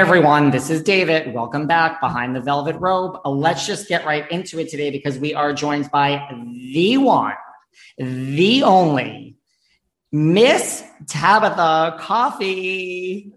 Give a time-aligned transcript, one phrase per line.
[0.00, 1.34] Everyone, this is David.
[1.34, 3.20] Welcome back behind the velvet rope.
[3.22, 6.26] Uh, Let's just get right into it today because we are joined by
[6.72, 7.34] the one,
[7.98, 9.36] the only
[10.10, 13.30] Miss Tabitha Coffey.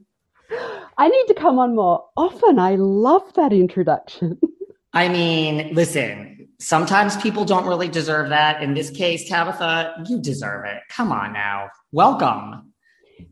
[0.98, 2.58] I need to come on more often.
[2.60, 4.40] I love that introduction.
[4.94, 8.64] I mean, listen, sometimes people don't really deserve that.
[8.64, 10.82] In this case, Tabitha, you deserve it.
[10.88, 11.68] Come on now.
[11.92, 12.72] Welcome.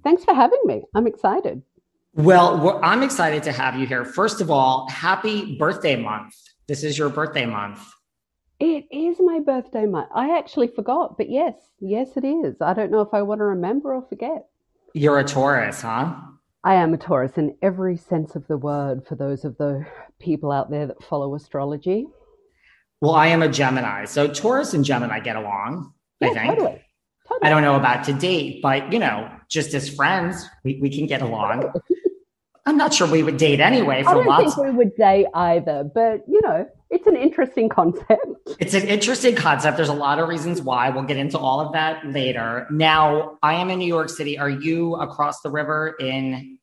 [0.04, 0.84] Thanks for having me.
[0.94, 1.62] I'm excited.
[2.14, 4.04] Well, I'm excited to have you here.
[4.04, 6.36] First of all, happy birthday month.
[6.68, 7.80] This is your birthday month.
[8.60, 10.10] It is my birthday month.
[10.14, 12.58] I actually forgot, but yes, yes, it is.
[12.62, 14.46] I don't know if I want to remember or forget.
[14.94, 16.16] You're a Taurus, huh?
[16.66, 19.86] I am a Taurus in every sense of the word for those of the
[20.20, 22.08] people out there that follow astrology.
[23.00, 24.04] Well, I am a Gemini.
[24.04, 26.46] So Taurus and Gemini get along, I think.
[26.46, 26.86] totally.
[27.28, 27.42] totally.
[27.42, 31.08] I don't know about to date, but you know, just as friends, we, we can
[31.08, 31.72] get along.
[32.66, 34.54] I'm not sure we would date anyway I don't lots.
[34.56, 38.08] think we would date either, but you know, it's an interesting concept.
[38.60, 39.78] It's an interesting concept.
[39.78, 40.90] There's a lot of reasons why.
[40.90, 42.68] We'll get into all of that later.
[42.70, 44.38] Now, I am in New York City.
[44.38, 46.58] Are you across the river in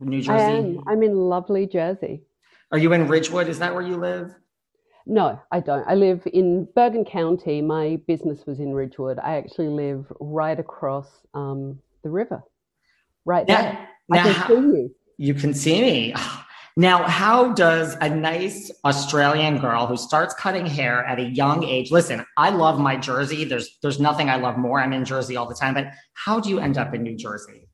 [0.00, 0.42] New Jersey?
[0.44, 0.80] I am.
[0.86, 2.22] I'm in lovely Jersey.
[2.70, 3.48] Are you in Ridgewood?
[3.48, 4.34] Is that where you live?
[5.06, 5.84] No, I don't.
[5.86, 7.60] I live in Bergen County.
[7.60, 9.18] My business was in Ridgewood.
[9.18, 12.42] I actually live right across um, the river,
[13.26, 13.88] right Now- there.
[14.08, 14.94] now I can how- see you.
[15.22, 16.14] You can see me.
[16.74, 21.90] Now, how does a nice Australian girl who starts cutting hair at a young age?
[21.90, 23.44] Listen, I love my Jersey.
[23.44, 24.80] There's there's nothing I love more.
[24.80, 27.68] I'm in Jersey all the time, but how do you end up in New Jersey?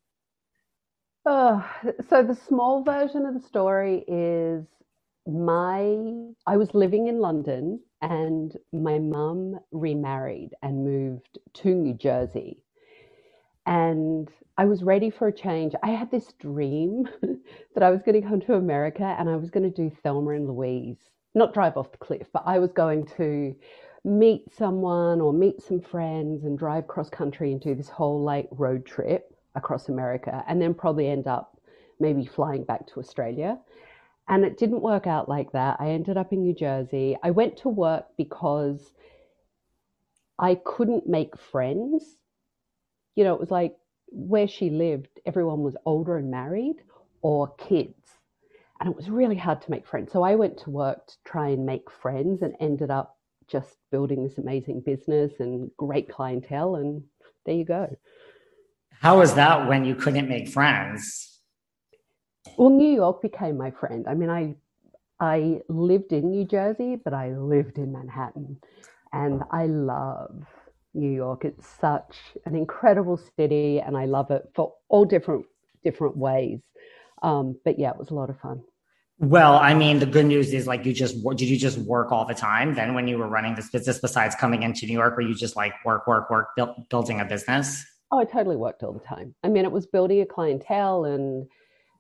[1.25, 1.63] Uh,
[2.11, 4.67] so the small version of the story is
[5.25, 5.81] my
[6.45, 12.65] I was living in London and my mum remarried and moved to New Jersey.
[13.65, 15.75] And I was ready for a change.
[15.85, 17.09] I had this dream
[17.75, 20.31] that I was going to come to America and I was going to do Thelma
[20.31, 20.99] and Louise,
[21.37, 23.55] not drive off the cliff, but I was going to
[24.05, 28.49] meet someone or meet some friends and drive cross country and do this whole like
[28.51, 31.61] road trip across America and then probably end up
[32.01, 33.57] maybe flying back to Australia.
[34.27, 35.77] And it didn't work out like that.
[35.79, 37.17] I ended up in New Jersey.
[37.23, 38.93] I went to work because
[40.37, 42.17] I couldn't make friends.
[43.15, 43.78] You know, it was like
[44.11, 46.77] where she lived, everyone was older and married
[47.23, 47.95] or kids.
[48.81, 50.13] And it was really hard to make friends.
[50.13, 53.17] So I went to work to try and make friends and ended up
[53.49, 56.77] just building this amazing business and great clientele.
[56.77, 57.03] And
[57.45, 57.97] there you go.
[59.01, 61.41] How was that when you couldn't make friends?
[62.57, 64.07] Well, New York became my friend.
[64.09, 64.55] I mean, I
[65.21, 68.59] I lived in New Jersey, but I lived in Manhattan,
[69.13, 70.45] and I love
[70.99, 71.45] New York.
[71.45, 75.47] It's such an incredible city, and I love it for all different
[75.83, 76.61] different ways.
[77.23, 78.63] Um, but yeah, it was a lot of fun.
[79.21, 82.25] Well, I mean, the good news is like you just did you just work all
[82.25, 85.23] the time then when you were running this business besides coming into New York, or
[85.23, 87.85] you just like work, work, work, build, building a business?
[88.11, 89.35] Oh, I totally worked all the time.
[89.43, 91.47] I mean, it was building a clientele and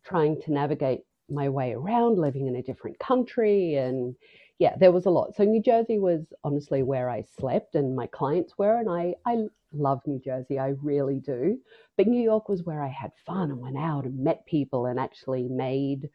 [0.04, 3.74] trying to navigate my way around, living in a different country.
[3.74, 4.14] And
[4.58, 5.36] yeah, there was a lot.
[5.36, 8.76] So New Jersey was honestly where I slept and my clients were.
[8.76, 11.58] And I, I love New Jersey, I really do.
[11.96, 14.98] But New York was where I had fun and went out and met people and
[14.98, 16.10] actually made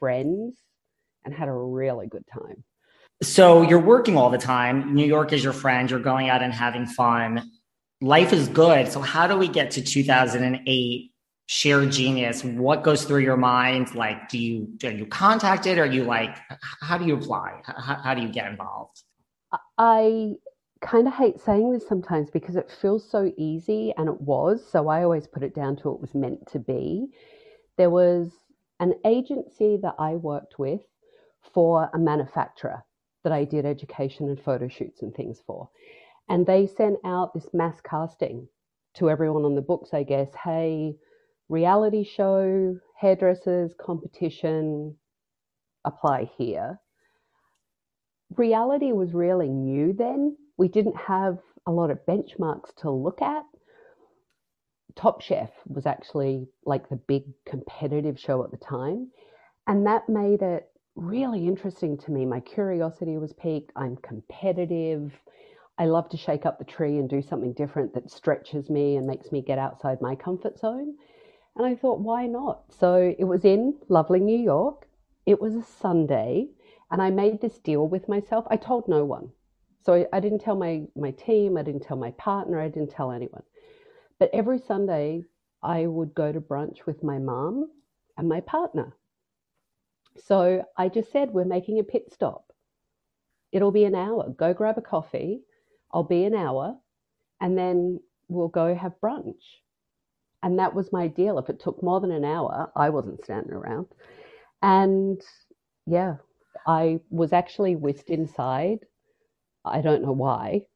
[0.00, 0.56] friends
[1.24, 2.64] and had a really good time.
[3.22, 4.94] So you're working all the time.
[4.94, 5.90] New York is your friend.
[5.90, 7.50] You're going out and having fun.
[8.00, 8.90] Life is good.
[8.92, 11.12] So how do we get to 2008
[11.46, 12.42] Sheer Genius?
[12.44, 13.94] What goes through your mind?
[13.94, 15.78] Like, do you are you contacted?
[15.78, 16.36] Are you like,
[16.80, 17.62] how do you apply?
[17.64, 19.02] How, how do you get involved?
[19.78, 20.34] I
[20.80, 24.64] kind of hate saying this sometimes because it feels so easy, and it was.
[24.68, 27.06] So I always put it down to it was meant to be.
[27.78, 28.32] There was
[28.80, 30.80] an agency that I worked with
[31.54, 32.84] for a manufacturer
[33.22, 35.68] that I did education and photo shoots and things for.
[36.28, 38.48] And they sent out this mass casting
[38.94, 40.28] to everyone on the books, I guess.
[40.42, 40.96] Hey,
[41.48, 44.96] reality show, hairdressers, competition,
[45.84, 46.80] apply here.
[48.36, 50.36] Reality was really new then.
[50.56, 53.44] We didn't have a lot of benchmarks to look at.
[54.94, 59.10] Top Chef was actually like the big competitive show at the time.
[59.66, 62.24] And that made it really interesting to me.
[62.24, 63.72] My curiosity was piqued.
[63.76, 65.12] I'm competitive.
[65.78, 69.06] I love to shake up the tree and do something different that stretches me and
[69.06, 70.94] makes me get outside my comfort zone.
[71.56, 72.64] And I thought, why not?
[72.70, 74.86] So it was in lovely New York.
[75.24, 76.48] It was a Sunday.
[76.90, 78.44] And I made this deal with myself.
[78.50, 79.30] I told no one.
[79.82, 81.56] So I, I didn't tell my, my team.
[81.56, 82.60] I didn't tell my partner.
[82.60, 83.42] I didn't tell anyone.
[84.18, 85.24] But every Sunday,
[85.62, 87.70] I would go to brunch with my mom
[88.18, 88.94] and my partner.
[90.16, 92.52] So I just said, We're making a pit stop.
[93.52, 94.28] It'll be an hour.
[94.30, 95.40] Go grab a coffee.
[95.92, 96.76] I'll be an hour.
[97.40, 99.42] And then we'll go have brunch.
[100.46, 101.40] And that was my deal.
[101.40, 103.86] If it took more than an hour, I wasn't standing around.
[104.62, 105.20] And
[105.88, 106.18] yeah,
[106.68, 108.86] I was actually whisked inside.
[109.64, 110.66] I don't know why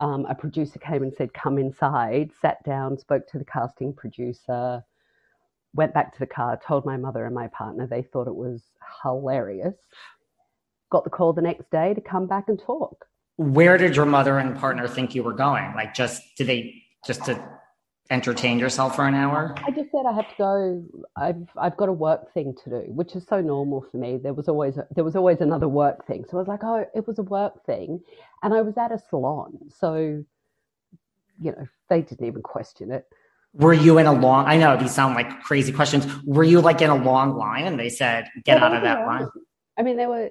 [0.00, 4.82] um, a producer came and said, Come inside, sat down, spoke to the casting producer,
[5.74, 7.86] went back to the car, told my mother and my partner.
[7.86, 8.62] They thought it was
[9.02, 9.76] hilarious.
[10.90, 13.04] Got the call the next day to come back and talk.
[13.36, 15.74] Where did your mother and partner think you were going?
[15.74, 17.60] Like, just did they just to
[18.12, 19.54] entertain yourself for an hour?
[19.66, 20.84] I just said I have to go.
[21.16, 24.18] I've I've got a work thing to do, which is so normal for me.
[24.18, 27.06] There was always there was always another work thing, so I was like, oh, it
[27.06, 28.00] was a work thing,
[28.42, 30.24] and I was at a salon, so
[31.40, 33.06] you know they didn't even question it.
[33.54, 34.46] Were you in a long?
[34.46, 36.06] I know these sound like crazy questions.
[36.24, 39.06] Were you like in a long line, and they said, "Get well, out of that
[39.06, 39.28] line"?
[39.78, 40.30] I mean, they were.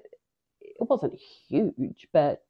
[0.61, 2.41] It wasn't huge, but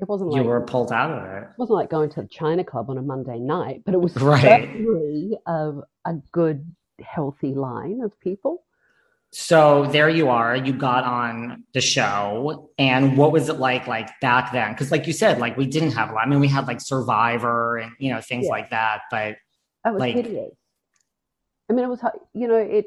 [0.00, 1.42] it wasn't like you were pulled out of it.
[1.44, 4.16] It wasn't like going to the China Club on a Monday night, but it was
[4.16, 4.40] right.
[4.40, 5.72] certainly a,
[6.04, 8.64] a good, healthy line of people.
[9.34, 10.56] So there you are.
[10.56, 14.72] You got on the show, and what was it like, like back then?
[14.72, 16.26] Because, like you said, like we didn't have a lot.
[16.26, 18.50] I mean, we had like Survivor and you know things yeah.
[18.50, 19.36] like that, but
[19.86, 20.52] it was like, hideous.
[21.70, 22.00] I mean, it was
[22.34, 22.86] you know it.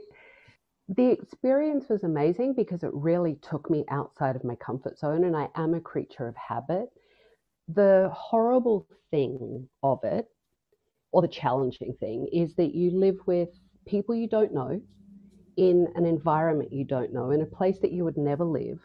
[0.89, 5.35] The experience was amazing because it really took me outside of my comfort zone, and
[5.35, 6.89] I am a creature of habit
[7.67, 10.27] the horrible thing of it,
[11.11, 13.49] or the challenging thing, is that you live with
[13.87, 14.81] people you don't know
[15.57, 18.79] in an environment you don't know, in a place that you would never live,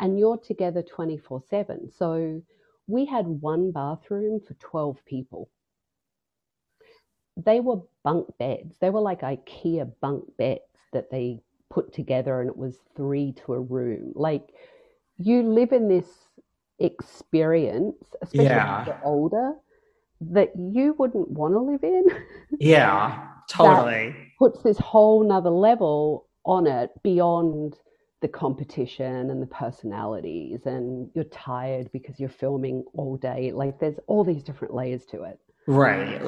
[0.00, 1.90] and you're together 24 7.
[1.90, 2.42] So
[2.86, 5.50] we had one bathroom for 12 people.
[7.36, 8.78] They were bunk beds.
[8.80, 10.62] They were like IKEA bunk beds
[10.94, 14.12] that they put together, and it was three to a room.
[14.14, 14.54] Like
[15.18, 16.06] you live in this
[16.78, 18.80] experience, especially yeah.
[18.80, 19.52] if you're older,
[20.20, 22.06] that you wouldn't want to live in.
[22.58, 24.14] Yeah, totally.
[24.38, 27.76] puts this whole nother level on it beyond
[28.24, 33.98] the competition and the personalities and you're tired because you're filming all day like there's
[34.06, 36.20] all these different layers to it right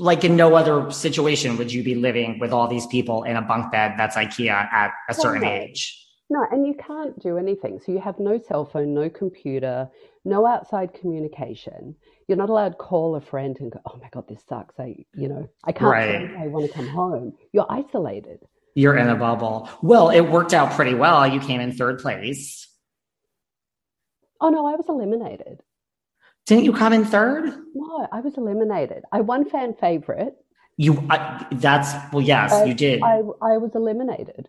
[0.00, 3.42] like in no other situation would you be living with all these people in a
[3.42, 6.00] bunk bed that's ikea at a certain age
[6.32, 7.80] no, and you can't do anything.
[7.84, 9.90] So you have no cell phone, no computer,
[10.24, 11.96] no outside communication.
[12.28, 15.04] You're not allowed to call a friend and go, "Oh my god, this sucks." I,
[15.16, 15.90] you know, I can't.
[15.90, 16.30] Right.
[16.38, 17.32] I want to come home.
[17.52, 18.38] You're isolated.
[18.76, 19.68] You're in a bubble.
[19.82, 21.26] Well, it worked out pretty well.
[21.26, 22.68] You came in third place.
[24.40, 25.64] Oh no, I was eliminated.
[26.50, 27.44] Didn't you come in third?
[27.74, 29.04] No, I was eliminated.
[29.12, 30.34] I won fan favorite.
[30.76, 33.02] You, I, that's well, yes, you did.
[33.02, 34.48] I, I was eliminated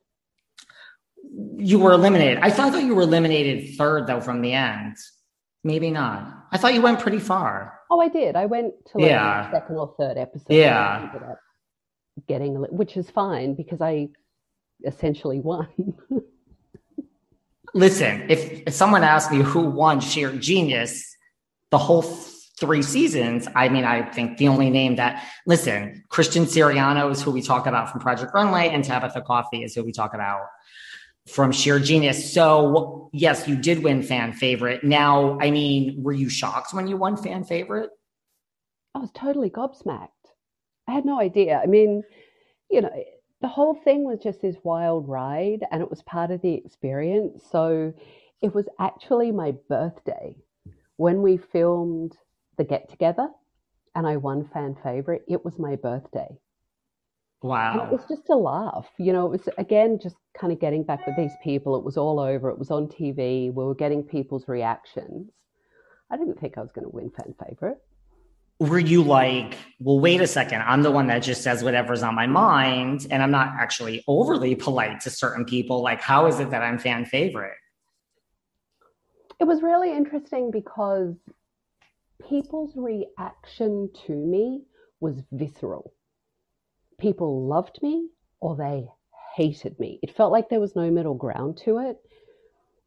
[1.58, 2.39] you were eliminated.
[2.41, 4.98] I thought that you were eliminated third though from the end.
[5.63, 6.48] Maybe not.
[6.51, 7.79] I thought you went pretty far.
[7.89, 8.36] Oh, I did.
[8.36, 9.50] I went to like Yeah.
[9.50, 10.53] the second or third episode.
[10.53, 11.36] Yeah.
[12.27, 14.10] Getting, which is fine because I
[14.86, 15.67] essentially won.
[17.74, 21.11] Listen, if, if someone asked me who won Sheer Genius
[21.72, 27.10] the whole three seasons, I mean, I think the only name that, listen, Christian Siriano
[27.12, 30.13] is who we talk about from Project Runway, and Tabitha Coffey is who we talk
[30.13, 30.42] about
[31.28, 32.34] from Sheer Genius.
[32.34, 34.84] So, yes, you did win fan favorite.
[34.84, 37.90] Now, I mean, were you shocked when you won fan favorite?
[38.94, 40.10] I was totally gobsmacked.
[40.88, 41.60] I had no idea.
[41.63, 42.04] I mean,
[42.70, 42.92] you know,
[43.42, 47.44] the whole thing was just this wild ride and it was part of the experience.
[47.51, 47.94] So
[48.42, 50.36] it was actually my birthday
[51.01, 52.15] when we filmed
[52.60, 53.27] the get together
[53.96, 55.24] and I won fan favorite.
[55.27, 56.38] It was my birthday.
[57.81, 58.88] And it was just a laugh.
[59.00, 61.75] You know, it was again just kind of getting back with these people.
[61.75, 62.51] It was all over.
[62.51, 63.51] It was on TV.
[63.51, 65.31] We were getting people's reactions.
[66.12, 67.79] I didn't think I was going to win fan favorite.
[68.60, 72.13] were you like, well, wait a second, I'm the one that just says whatever's on
[72.13, 75.81] my mind, and I'm not actually overly polite to certain people.
[75.81, 77.58] Like, how is it that I'm fan favorite?
[79.41, 81.15] It was really interesting because
[82.29, 84.62] people's reaction to me
[85.00, 85.95] was visceral.
[87.00, 88.88] People loved me or they
[89.36, 89.98] hated me.
[90.03, 91.98] It felt like there was no middle ground to it.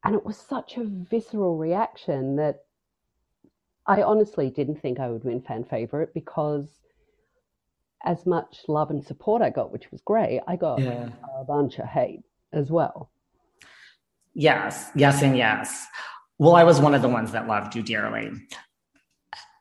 [0.05, 2.63] And it was such a visceral reaction that
[3.85, 6.69] I honestly didn't think I would win fan favorite because
[8.05, 11.09] as much love and support I got, which was great, I got Yeah.
[11.37, 13.11] a bunch of hate as well.
[14.33, 15.87] Yes, yes, and yes.
[16.37, 18.31] Well, I was one of the ones that loved you dearly.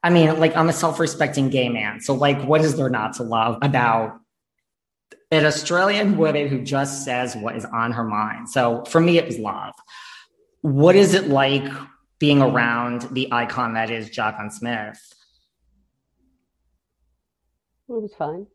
[0.02, 2.00] I mean, like, I'm a self respecting gay man.
[2.00, 4.18] So, like, what is there not to love about
[5.30, 8.50] an Australian woman who just says what is on her mind?
[8.50, 9.74] So, for me, it was love.
[10.62, 11.70] What is it like
[12.18, 15.00] being around the icon that is Jaclyn Smith?
[17.88, 18.46] It was fine.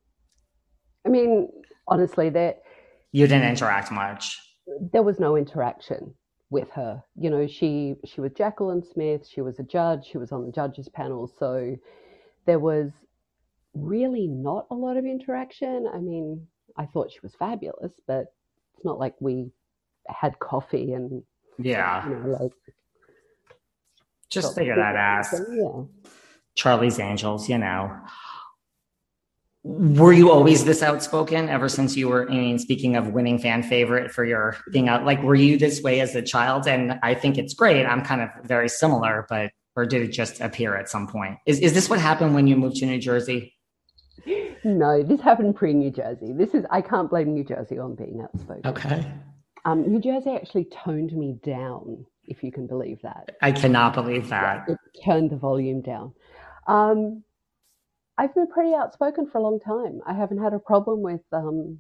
[1.06, 1.50] I mean,
[1.88, 2.64] honestly, that.
[3.12, 4.38] You didn't interact much.
[4.92, 6.14] there was no interaction
[6.50, 7.04] with her.
[7.16, 9.28] You know, she she was Jaclyn Smith.
[9.28, 10.06] She was a judge.
[10.06, 11.28] She was on the judges panel.
[11.40, 11.78] So
[12.46, 12.92] there was
[13.76, 15.88] really not a lot of interaction.
[15.94, 16.46] I mean,
[16.78, 18.34] I thought she was fabulous, but
[18.76, 19.52] it's not like we
[20.08, 21.22] had coffee and
[21.60, 22.08] Yeah.
[22.10, 22.52] you know like
[24.30, 25.40] Just figure that ass.
[25.52, 25.84] yeah.
[26.56, 27.96] Charlie's Angels, you know.
[29.64, 33.62] Were you always this outspoken ever since you were, I mean, speaking of winning fan
[33.62, 36.66] favorite for your being out, like, were you this way as a child?
[36.66, 37.86] And I think it's great.
[37.86, 41.38] I'm kind of very similar, but, or did it just appear at some point?
[41.46, 43.54] Is, is this what happened when you moved to New Jersey?
[44.64, 46.34] No, this happened pre New Jersey.
[46.34, 48.66] This is I can't blame New Jersey on being outspoken.
[48.66, 49.06] Okay.
[49.66, 53.32] Um, New Jersey actually toned me down, if you can believe that.
[53.42, 54.68] I cannot believe that.
[54.68, 56.14] it turned the volume down.
[56.68, 57.24] Um,
[58.20, 60.02] I've been pretty outspoken for a long time.
[60.06, 61.80] I haven't had a problem with um,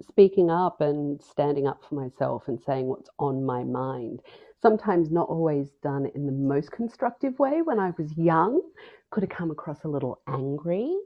[0.00, 4.20] speaking up and standing up for myself and saying what's on my mind.
[4.62, 7.62] Sometimes not always done in the most constructive way.
[7.62, 8.62] When I was young,
[9.10, 10.96] could have come across a little angry.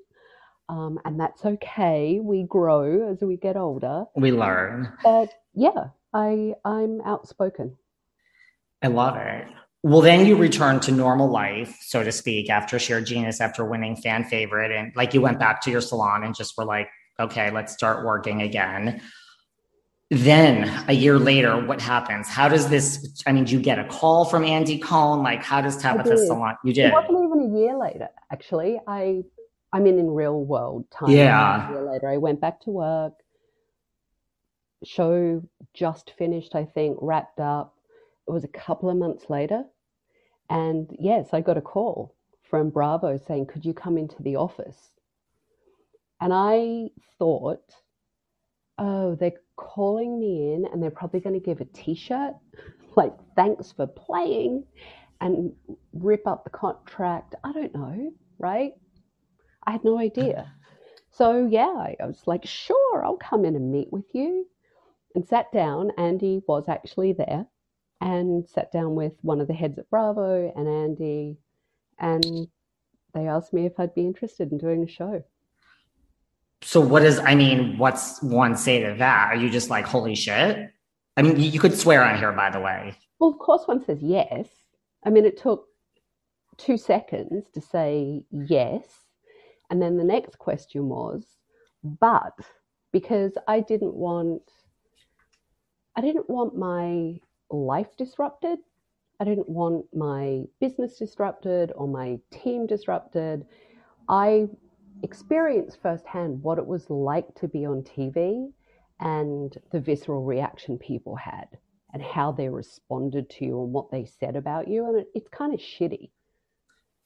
[0.69, 2.21] Um, and that's okay.
[2.23, 4.05] We grow as we get older.
[4.15, 4.93] We learn.
[5.03, 7.79] But yeah, I I'm outspoken.
[8.83, 9.47] I love it.
[9.88, 13.97] Well, then you returned to normal life, so to speak, after Sheer Genius, after winning
[13.97, 14.71] fan favorite.
[14.71, 18.04] And like you went back to your salon and just were like, okay, let's start
[18.04, 19.00] working again.
[20.11, 22.28] Then a year later, what happens?
[22.28, 23.23] How does this?
[23.26, 25.23] I mean, do you get a call from Andy Cohen?
[25.23, 26.18] Like, how does Tabitha.
[26.18, 26.57] Salon?
[26.64, 26.92] You It did.
[26.92, 28.78] wasn't even a year later, actually.
[28.87, 29.23] I
[29.73, 31.11] I mean in real world time.
[31.11, 31.66] Yeah.
[31.66, 33.14] A year later, I went back to work.
[34.85, 35.42] Show
[35.73, 37.75] just finished, I think, wrapped up.
[38.26, 39.64] It was a couple of months later.
[40.50, 44.90] And yes, I got a call from Bravo saying, Could you come into the office?
[46.21, 47.64] And I thought,
[48.78, 52.35] oh, they're calling me in and they're probably going to give a t shirt,
[52.97, 54.64] like, thanks for playing,
[55.21, 55.52] and
[55.93, 57.35] rip up the contract.
[57.45, 58.73] I don't know, right?
[59.67, 60.52] I had no idea.
[61.11, 64.47] So, yeah, I I was like, sure, I'll come in and meet with you.
[65.14, 65.90] And sat down.
[65.99, 67.47] Andy was actually there
[68.00, 71.37] and sat down with one of the heads at Bravo and Andy.
[71.99, 72.49] And
[73.14, 75.23] they asked me if I'd be interested in doing a show.
[76.62, 77.19] So, what is?
[77.21, 79.28] I mean, what's one say to that?
[79.33, 80.71] Are you just like, holy shit?
[81.17, 82.97] I mean, you you could swear on here, by the way.
[83.19, 84.49] Well, of course, one says yes.
[85.05, 85.67] I mean, it took
[86.57, 88.85] two seconds to say yes.
[89.71, 91.25] And then the next question was,
[91.83, 92.35] but
[92.93, 94.43] because I didn't want,
[95.97, 98.59] I didn't want my life disrupted.
[99.21, 103.45] I didn't want my business disrupted or my team disrupted.
[104.09, 104.49] I
[105.02, 108.50] experienced firsthand what it was like to be on TV
[109.00, 111.47] and the visceral reaction people had
[111.93, 114.87] and how they responded to you and what they said about you.
[114.87, 116.11] And it, it's kind of shitty.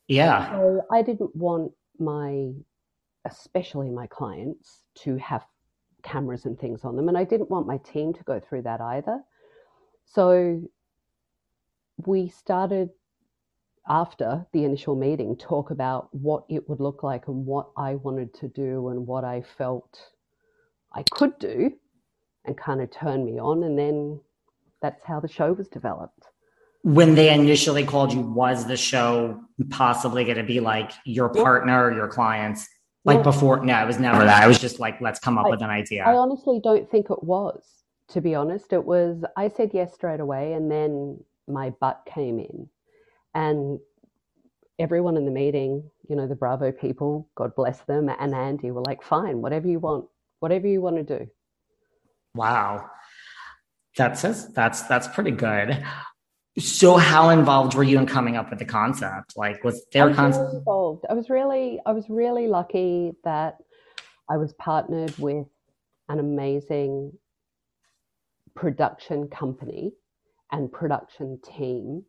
[0.08, 0.50] Yeah.
[0.50, 2.50] So I didn't want my,
[3.24, 5.44] especially my clients, to have
[6.02, 7.08] cameras and things on them.
[7.08, 9.20] And I didn't want my team to go through that either.
[10.04, 10.62] So
[12.06, 12.90] we started
[13.88, 18.32] after the initial meeting talk about what it would look like and what I wanted
[18.34, 19.98] to do and what I felt
[20.92, 21.72] I could do
[22.44, 24.20] and kind of turn me on and then
[24.80, 26.26] that's how the show was developed.
[26.82, 29.40] When they initially called you, was the show
[29.70, 32.68] possibly going to be like your partner, your clients?
[33.04, 33.22] Like Yeah.
[33.22, 33.64] before?
[33.64, 34.42] No, it was never that.
[34.42, 36.04] I was just like, let's come up I- with an idea.
[36.04, 37.81] I honestly don't think it was,
[38.12, 38.72] to be honest.
[38.72, 42.68] It was, I said yes straight away, and then my butt came in.
[43.34, 43.80] And
[44.78, 48.82] everyone in the meeting, you know, the Bravo people, God bless them, and Andy were
[48.82, 50.06] like, fine, whatever you want,
[50.40, 51.28] whatever you want to do.
[52.34, 52.90] Wow.
[53.96, 55.84] That's that's that's pretty good.
[56.58, 59.34] So how involved were you in coming up with the concept?
[59.36, 60.44] Like was their concept?
[60.44, 61.04] really involved.
[61.10, 63.58] I was really, I was really lucky that
[64.30, 65.46] I was partnered with
[66.08, 67.12] an amazing
[68.54, 69.92] production company
[70.50, 72.04] and production team,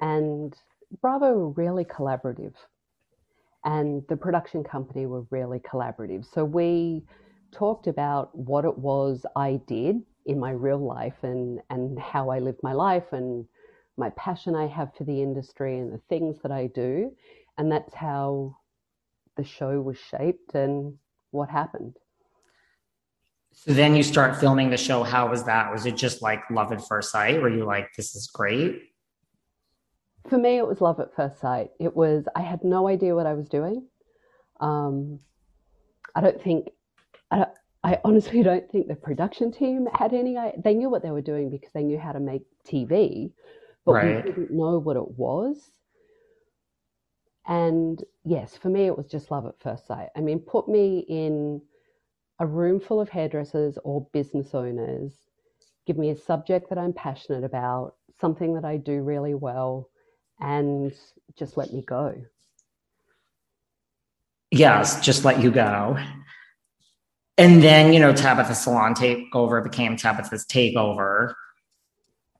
[0.00, 0.54] and
[1.00, 2.54] Bravo were really collaborative,
[3.64, 6.24] and the production company were really collaborative.
[6.32, 7.04] So we
[7.52, 12.40] talked about what it was I did in my real life and and how I
[12.40, 13.46] lived my life and
[13.96, 17.12] my passion I have for the industry and the things that I do.
[17.56, 18.56] And that's how
[19.36, 20.94] the show was shaped and
[21.30, 21.96] what happened.
[23.58, 25.02] So then you start filming the show.
[25.02, 25.72] How was that?
[25.72, 27.40] Was it just like love at first sight?
[27.40, 28.82] Were you like, this is great?
[30.28, 31.70] For me, it was love at first sight.
[31.80, 33.86] It was, I had no idea what I was doing.
[34.60, 35.20] Um,
[36.14, 36.68] I don't think,
[37.30, 37.50] I, don't-
[37.82, 41.48] I honestly don't think the production team had any, they knew what they were doing
[41.50, 43.32] because they knew how to make TV,
[43.86, 44.24] but Right.
[44.24, 45.70] we didn't know what it was.
[47.46, 50.08] And yes, for me, it was just love at first sight.
[50.16, 51.62] I mean, put me in
[52.38, 55.12] a room full of hairdressers or business owners,
[55.86, 59.88] give me a subject that I'm passionate about, something that I do really well,
[60.40, 60.92] and
[61.38, 62.14] just let me go.
[64.50, 65.98] Yes, just let you go.
[67.38, 71.34] And then, you know, Tabitha Salon Takeover became Tabitha's Takeover.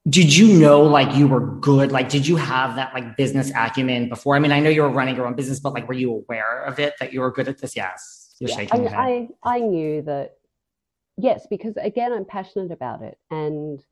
[0.09, 1.91] Did you know like you were good?
[1.91, 4.37] Like, did you have that like business acumen before?
[4.37, 6.63] I mean, I know you were running your own business, but like, were you aware
[6.65, 7.75] of it that you were good at this?
[7.75, 8.26] Yes.
[8.41, 9.01] You're Yeah, shaking your head.
[9.03, 10.37] I, I, I knew that,
[11.17, 13.85] yes, because again, I'm passionate about it and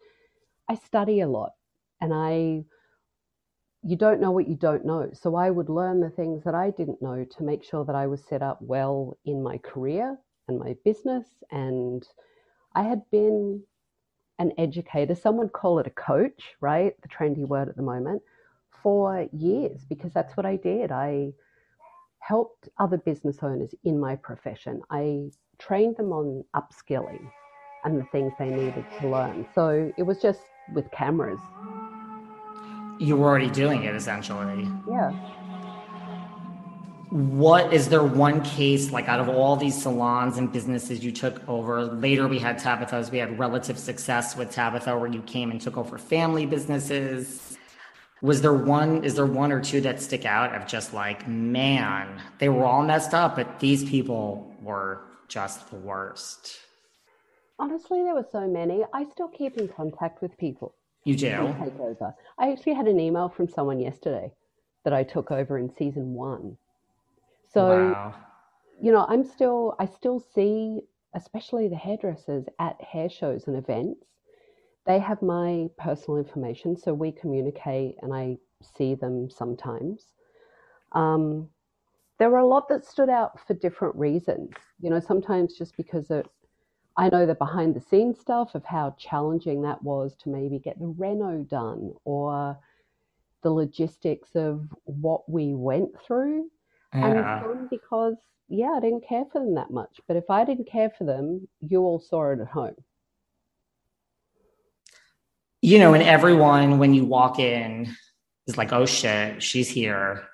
[0.69, 1.53] I study a lot
[2.01, 2.65] and I,
[3.83, 5.11] you don't know what you don't know.
[5.13, 8.07] So I would learn the things that I didn't know to make sure that I
[8.07, 11.27] was set up well in my career and my business.
[11.51, 12.07] And
[12.75, 13.63] I had been
[14.39, 16.95] an educator, some would call it a coach, right?
[17.03, 18.23] The trendy word at the moment,
[18.83, 20.93] for years because that's what I did.
[20.93, 21.33] I
[22.27, 24.81] helped other business owners in my profession.
[24.91, 27.31] I trained them on upskilling
[27.85, 29.47] and the things they needed to learn.
[29.55, 30.41] So it was just
[30.73, 31.39] with cameras.
[32.99, 34.69] you were already doing it essentially.
[34.89, 35.11] Yeah.
[37.11, 41.47] What is there one case like out of all these salons and businesses you took
[41.49, 41.85] over?
[41.85, 45.77] Later, we had Tabitha's, we had relative success with Tabitha where you came and took
[45.77, 47.57] over family businesses.
[48.25, 52.23] Was there one, is there one or two that stick out of just like, man,
[52.39, 56.61] they were all messed up, but these people were just the worst?
[57.59, 58.83] Honestly, there were so many.
[58.95, 60.75] I still keep in contact with people.
[61.05, 61.29] You do?
[61.29, 62.15] Takeover.
[62.39, 64.33] I actually had an email from someone yesterday
[64.85, 66.57] that I took over in season one.
[67.53, 68.15] So wow.
[68.81, 70.81] you know, I'm still, I still see,
[71.15, 74.07] especially the hairdressers at hair shows and events.
[74.87, 80.13] They have my personal information, so we communicate and I see them sometimes.
[80.93, 81.49] Um,
[82.19, 84.51] there were a lot that stood out for different reasons.
[84.81, 86.27] You know, sometimes just because it,
[86.97, 90.79] I know the behind the scenes stuff of how challenging that was to maybe get
[90.79, 92.59] the reno done or
[93.43, 96.51] the logistics of what we went through
[97.03, 97.41] and Yeah.
[97.41, 98.17] some because
[98.49, 101.47] yeah i didn't care for them that much but if i didn't care for them
[101.61, 102.75] you all saw it at home
[105.65, 107.91] You know, and everyone, when you walk in,
[108.47, 110.29] is like, oh shit, she's here.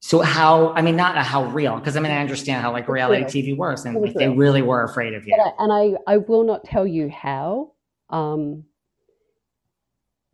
[0.00, 0.72] So how?
[0.72, 3.40] I mean, not how real, because I mean, I understand how like reality.
[3.40, 5.36] TV works, and like, they really were afraid of you.
[5.36, 7.70] but I, and i i will not tell you how
[8.08, 8.64] um,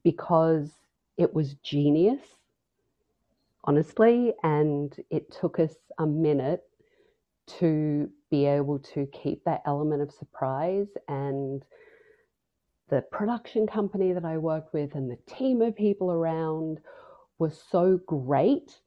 [0.03, 0.71] because
[1.19, 2.23] it was genius,
[3.65, 6.63] honestly, and it took us a minute
[7.59, 11.63] to be able to keep that element of surprise and
[12.89, 16.79] the production company that I worked with and the team of people around
[17.39, 18.81] was so great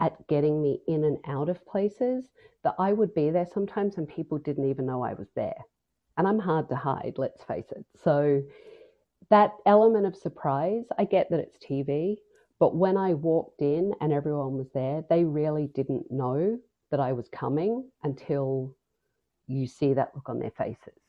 [0.00, 2.26] at getting me in and out of places
[2.64, 5.56] that I would be there sometimes and people didn't even know I was there.
[6.18, 7.84] And I'm hard to hide, let's face it.
[8.02, 8.42] So
[9.30, 12.16] that element of surprise, I get that it's TV,
[12.58, 16.58] but when I walked in and everyone was there, they really didn't know
[16.90, 18.74] that I was coming until
[19.46, 21.05] you see that look on their faces.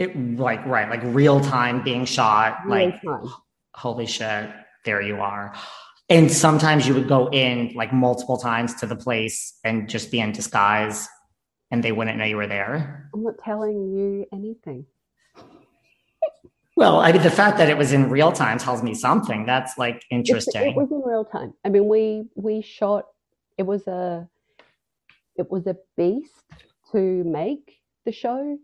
[0.00, 3.28] It like right, like real time being shot, Real like time.
[3.74, 4.50] holy shit,
[4.86, 5.54] there you are.
[6.08, 10.18] And sometimes you would go in like multiple times to the place and just be
[10.18, 11.06] in disguise
[11.70, 13.10] and they wouldn't know you were there.
[13.14, 14.86] I'm not telling you anything.
[16.76, 19.44] Well, I mean, the fact that it was in real time tells me something.
[19.44, 20.70] That's like interesting.
[20.70, 21.52] It was in real time.
[21.62, 23.04] I mean, we we shot.
[23.58, 24.26] It was a
[25.36, 26.32] it was a beast
[26.92, 28.56] to make the show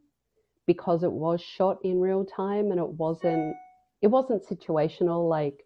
[0.66, 3.54] because it was shot in real time and it wasn't
[4.02, 5.64] it wasn't situational like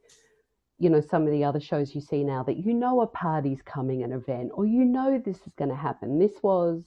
[0.79, 3.63] you know some of the other shows you see now that you know a party's
[3.63, 6.19] coming an event or you know this is going to happen.
[6.19, 6.83] This was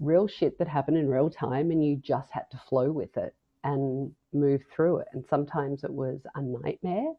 [0.00, 3.34] real shit that happened in real time and you just had to flow with it
[3.64, 5.08] and move through it.
[5.12, 7.12] And sometimes it was a nightmare.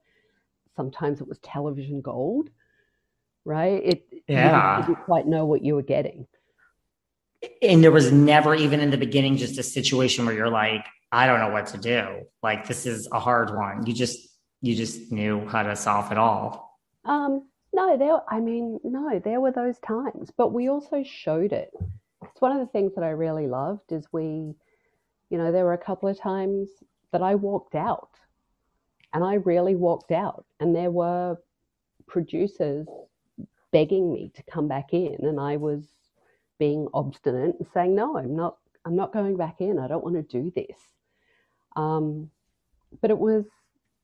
[0.75, 2.49] Sometimes it was television gold
[3.45, 3.81] right?
[3.83, 4.75] It you Yeah.
[4.75, 6.27] just didn't quite know what you were getting
[7.61, 11.25] and there was never even in the beginning just a situation where you're like, I
[11.25, 12.25] don't know what to do.
[12.43, 13.85] Like this is a hard one.
[13.85, 14.29] You just
[14.61, 16.79] you just knew how to solve it all.
[17.05, 21.71] Um, no, there, I mean, no, there were those times, but we also showed it.
[22.23, 24.53] It's one of the things that I really loved is we,
[25.29, 26.67] you know, there were a couple of times
[27.11, 28.09] that I walked out
[29.13, 31.37] and I really walked out, and there were
[32.05, 32.87] producers
[33.71, 35.87] begging me to come back in, and I was
[36.59, 39.79] being obstinate and saying, no, I'm not, I'm not going back in.
[39.79, 40.77] I don't want to do this.
[41.75, 42.29] Um,
[43.01, 43.45] but it was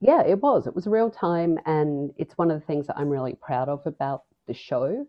[0.01, 0.67] yeah, it was.
[0.67, 3.81] It was real time, and it's one of the things that I'm really proud of
[3.85, 5.07] about the show.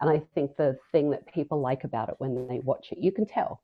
[0.00, 3.12] And I think the thing that people like about it when they watch it, you
[3.12, 3.62] can tell.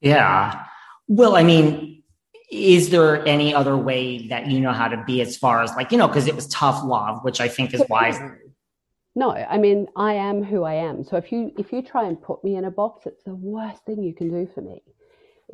[0.00, 0.64] Yeah.
[1.08, 2.02] Well, I mean,
[2.50, 5.90] is there any other way that you know how to be as far as like,
[5.90, 8.36] you know, because it was tough love, which I think is why
[9.18, 11.02] No, I mean, I am who I am.
[11.02, 13.82] So if you if you try and put me in a box, it's the worst
[13.86, 14.82] thing you can do for me.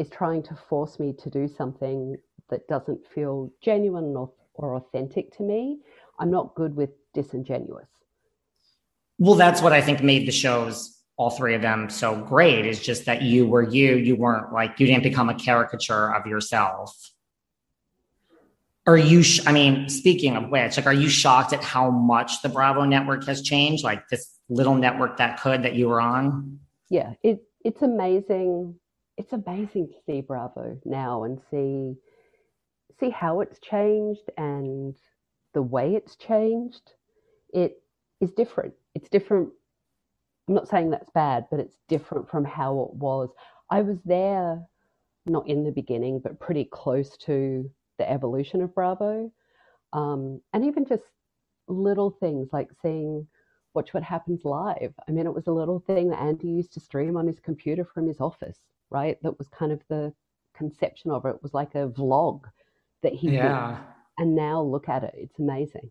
[0.01, 2.17] Is trying to force me to do something
[2.51, 5.79] that doesn't feel genuine or, or authentic to me.
[6.19, 7.87] I'm not good with disingenuous.
[9.19, 12.67] Well, that's what I think made the shows, all three of them, so great.
[12.67, 13.95] Is just that you were you.
[13.95, 17.13] You weren't like you didn't become a caricature of yourself.
[18.87, 19.23] Are you?
[19.23, 22.85] Sh- I mean, speaking of which, like, are you shocked at how much the Bravo
[22.85, 23.85] network has changed?
[23.85, 26.59] Like this little network that could that you were on.
[26.91, 28.75] yeah, it it's amazing.
[29.17, 31.95] It's amazing to see Bravo now and see
[32.99, 34.95] see how it's changed and
[35.55, 36.93] the way it's changed.
[37.53, 37.83] It
[38.21, 38.75] is different.
[38.95, 39.51] It's different.
[40.49, 43.31] I'm not saying that's bad, but it's different from how it was.
[43.71, 44.61] I was there,
[45.27, 47.71] not in the beginning, but pretty close to
[48.03, 49.31] the evolution of Bravo,
[49.93, 51.05] um, and even just
[51.69, 53.27] little things like seeing
[53.75, 54.93] watch what happens live.
[55.09, 57.85] I mean, it was a little thing that Andy used to stream on his computer
[57.85, 58.59] from his office,
[58.91, 59.17] right?
[59.23, 60.13] That was kind of the
[60.55, 61.37] conception of it.
[61.37, 62.43] It was like a vlog
[63.03, 63.39] that he did.
[64.19, 65.15] And now look at it.
[65.17, 65.91] It's amazing.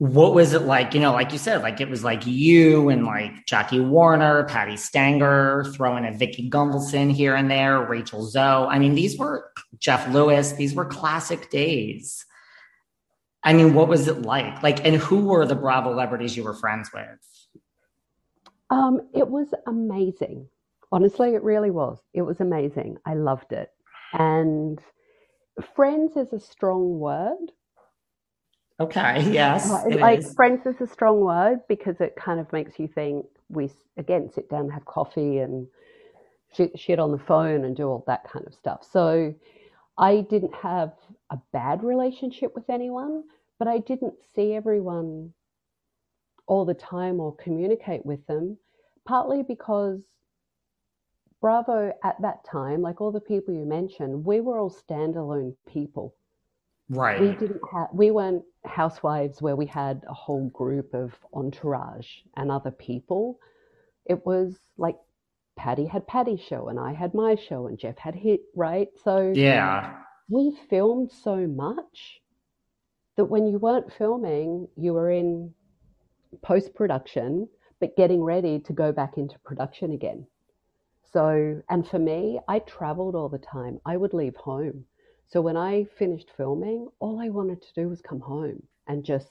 [0.00, 0.94] What was it like?
[0.94, 4.78] You know, like you said, like it was like you and like Jackie Warner, Patti
[4.78, 8.66] Stanger, throwing a Vicki Gunvalson here and there, Rachel Zoe.
[8.66, 10.52] I mean, these were Jeff Lewis.
[10.52, 12.24] These were classic days.
[13.44, 14.62] I mean, what was it like?
[14.62, 17.04] Like, and who were the Bravo celebrities you were friends with?
[18.70, 20.48] Um, it was amazing.
[20.90, 21.98] Honestly, it really was.
[22.14, 22.96] It was amazing.
[23.04, 23.70] I loved it.
[24.14, 24.80] And
[25.76, 27.52] friends is a strong word.
[28.80, 30.34] Okay, yes, like is.
[30.34, 34.48] friends is a strong word because it kind of makes you think we again sit
[34.50, 35.66] down and have coffee and
[36.56, 38.86] shit, shit on the phone and do all that kind of stuff.
[38.90, 39.34] So
[39.98, 40.92] I didn't have
[41.30, 43.24] a bad relationship with anyone,
[43.58, 45.32] but I didn't see everyone
[46.46, 48.56] all the time or communicate with them,
[49.06, 50.00] partly because
[51.40, 56.14] Bravo at that time, like all the people you mentioned, we were all standalone people
[56.90, 57.20] Right.
[57.20, 62.50] we didn't have we weren't housewives where we had a whole group of entourage and
[62.50, 63.38] other people
[64.06, 64.96] it was like
[65.56, 68.88] Patti had Patti's show and I had my show and Jeff had hit, right?
[69.04, 70.02] So Yeah.
[70.28, 72.20] we filmed so much
[73.16, 75.52] that when you weren't filming, you were in
[76.42, 77.48] post production,
[77.78, 80.26] but getting ready to go back into production again.
[81.12, 83.80] So, and for me, I traveled all the time.
[83.84, 84.86] I would leave home.
[85.32, 89.28] So when I finished filming, all I wanted to do was come home and just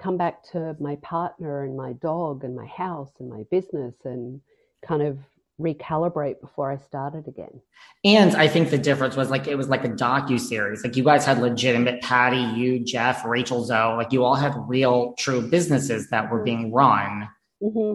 [0.00, 4.40] come back to my partner and my dog and my house and my business and
[4.84, 5.18] kind of
[5.60, 7.60] recalibrate before I started again.
[8.04, 10.82] And I think the difference was like it was like a docu series.
[10.82, 13.94] Like you guys had legitimate Patti, you, Jeff, Rachel Zoe.
[13.96, 17.28] Like you all had real, true businesses that were being run.
[17.62, 17.94] hmm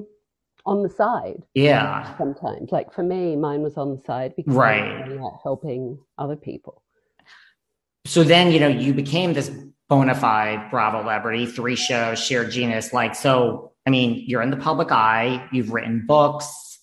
[0.66, 2.16] On the side, Yeah.
[2.18, 2.72] sometimes.
[2.72, 4.84] Like for me, mine was on the side because Right.
[4.84, 6.82] I was really helping other people.
[8.10, 9.52] So then, you know, you became this
[9.88, 12.92] bona fide Bravo celebrity, three shows, shared genius.
[12.92, 16.80] Like, so, I mean, you're in the public eye, you've written books,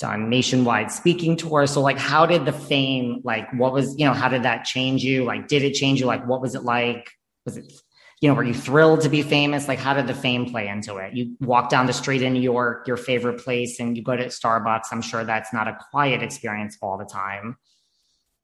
[0.00, 1.70] done nationwide speaking tours.
[1.70, 5.04] So, like, how did the fame, like, what was, you know, how did that change
[5.04, 5.22] you?
[5.22, 6.06] Like, did it change you?
[6.06, 7.08] Like, what was it like?
[7.44, 7.72] Was it,
[8.20, 9.68] you know, were you thrilled to be famous?
[9.68, 11.14] Like, how did the fame play into it?
[11.14, 14.26] You walk down the street in New York, your favorite place, and you go to
[14.26, 14.86] Starbucks.
[14.90, 17.58] I'm sure that's not a quiet experience all the time.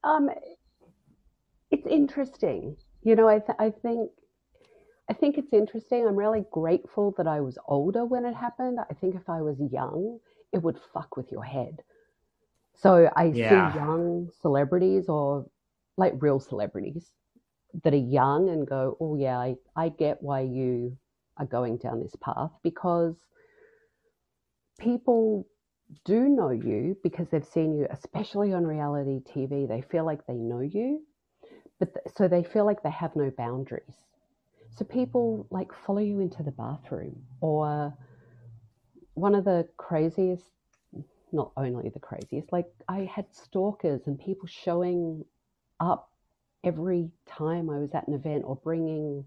[0.04, 0.30] Um,
[1.74, 2.76] it's interesting.
[3.02, 4.10] You know, I, th- I think
[5.10, 6.06] I think it's interesting.
[6.06, 8.78] I'm really grateful that I was older when it happened.
[8.90, 10.20] I think if I was young,
[10.52, 11.82] it would fuck with your head.
[12.74, 13.72] So I Yeah.
[13.72, 15.46] see young celebrities or
[15.96, 17.12] like real celebrities
[17.82, 20.96] that are young and go, oh, yeah, I, I get why you
[21.38, 23.16] are going down this path because
[24.78, 25.46] people
[26.04, 29.66] do know you because they've seen you, especially on reality TV.
[29.68, 31.02] They feel like they know you,
[31.78, 33.96] but th- so they feel like they have no boundaries.
[34.76, 37.94] So people like follow you into the bathroom, or
[39.14, 40.44] one of the craziest,
[41.32, 45.24] not only the craziest, like I had stalkers and people showing
[45.80, 46.10] up
[46.64, 49.24] every time I was at an event or bringing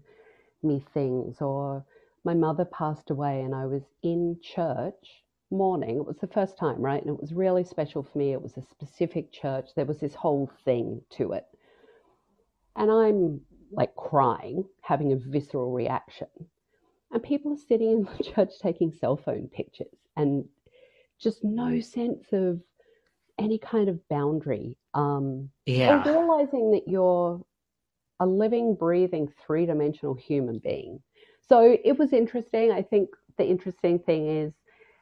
[0.62, 1.84] me things, or
[2.24, 5.96] my mother passed away and I was in church mourning.
[5.98, 7.00] It was the first time, right?
[7.00, 8.32] And it was really special for me.
[8.32, 9.70] It was a specific church.
[9.74, 11.46] There was this whole thing to it.
[12.76, 13.40] And I'm
[13.72, 16.28] like crying, having a visceral reaction.
[17.10, 20.44] And people are sitting in the church taking cell phone pictures and
[21.20, 22.60] just no sense of
[23.38, 24.76] any kind of boundary.
[24.94, 26.02] Um, Yeah.
[26.04, 27.40] or realizing that you're
[28.20, 31.00] a living, breathing, three dimensional human being.
[31.40, 32.72] So it was interesting.
[32.72, 34.52] I think the interesting thing is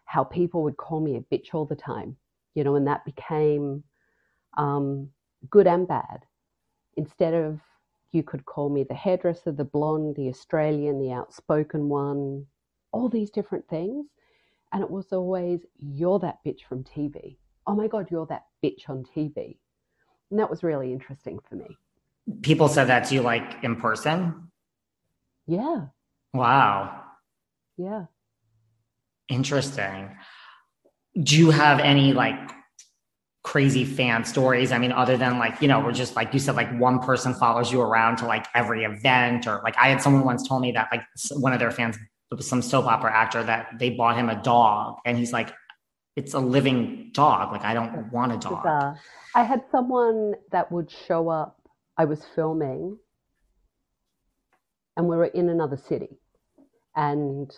[0.05, 2.17] how people would call me a bitch all the time,
[2.55, 3.83] you know, and that became
[4.57, 5.09] um,
[5.51, 6.21] good and bad.
[6.97, 7.61] Instead of
[8.13, 12.47] you could call me the hairdresser, the blonde, the Australian, the outspoken one,
[12.93, 14.07] all these different things.
[14.73, 17.37] And it was always, you're that bitch from TV.
[17.67, 19.59] Oh my God, you're that bitch on TV.
[20.31, 21.77] And that was really interesting for me.
[22.43, 24.51] People said that to you like in person.
[25.47, 25.87] Yeah,
[26.35, 27.03] Wow.
[27.77, 28.07] yeah.
[29.29, 30.17] Interesting.
[31.23, 32.39] Do you have any like
[33.57, 34.71] crazy fan stories?
[34.71, 37.33] I mean, other than like, you know, we're just like you said, like one person
[37.33, 40.73] follows you around to like every event, or like I had someone once told me
[40.73, 41.97] that like one of their fans,
[42.39, 45.55] some soap opera actor, that they bought him a dog, and he's like,
[46.17, 47.51] it's a living dog.
[47.51, 48.67] Like, I don't want a dog.
[49.35, 51.59] I had someone that would show up.
[51.97, 52.99] I was filming,
[54.99, 56.19] and we were in another city.
[56.95, 57.51] And,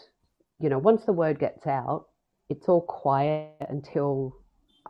[0.61, 2.07] you know, once the word gets out,
[2.49, 4.37] it's all quiet until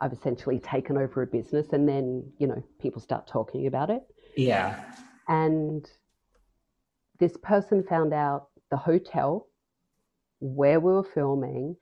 [0.01, 1.67] I've essentially taken over a business.
[1.73, 4.03] And then, you know, people start talking about it.
[4.35, 4.81] Yeah.
[5.27, 5.89] And
[7.19, 9.47] this person found out the hotel
[10.39, 11.75] where we were filming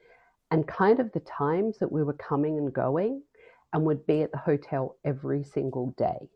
[0.51, 3.21] and kind of the times that we were coming and going
[3.73, 6.29] and would be at the hotel every single day.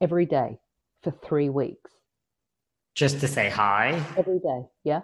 [0.00, 0.58] Every day
[1.02, 1.90] for three weeks.
[2.94, 4.02] Just to say hi.
[4.16, 4.62] Every day.
[4.84, 4.94] Yeah.
[4.94, 5.02] Yeah.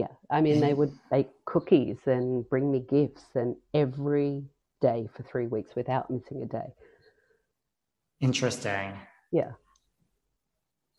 [0.00, 0.06] Yeah.
[0.30, 4.44] I mean, they would bake cookies and bring me gifts and every
[4.80, 6.72] day for three weeks without missing a day.
[8.22, 8.94] Interesting.
[9.30, 9.52] Yeah.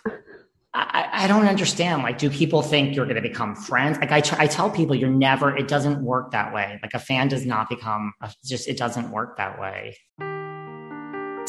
[0.73, 2.03] I, I don't understand.
[2.03, 3.97] Like, do people think you're going to become friends?
[3.97, 6.79] Like, I, tr- I tell people you're never, it doesn't work that way.
[6.83, 9.97] Like, a fan does not become, a, just, it doesn't work that way.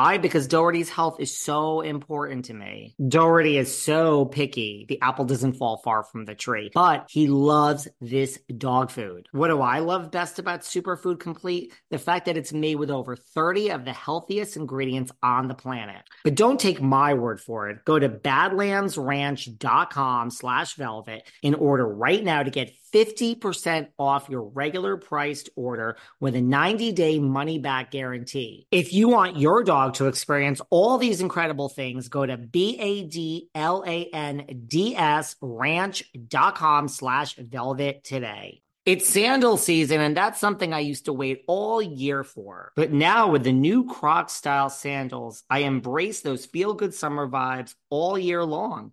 [0.00, 0.16] Why?
[0.16, 2.94] Because Doherty's health is so important to me.
[3.06, 4.86] Doherty is so picky.
[4.88, 9.28] The apple doesn't fall far from the tree, but he loves this dog food.
[9.32, 11.74] What do I love best about Superfood Complete?
[11.90, 16.00] The fact that it's made with over 30 of the healthiest ingredients on the planet.
[16.24, 17.84] But don't take my word for it.
[17.84, 24.96] Go to badlandsranch.com slash velvet in order right now to get 50% off your regular
[24.96, 28.66] priced order with a 90 day money back guarantee.
[28.70, 33.46] If you want your dog to experience all these incredible things, go to B-A-D-L-A-N-D-S
[35.40, 38.62] ranch.com slash velvet today.
[38.86, 42.72] It's sandal season, and that's something I used to wait all year for.
[42.76, 47.74] But now with the new Croc style sandals, I embrace those feel good summer vibes
[47.90, 48.92] all year long.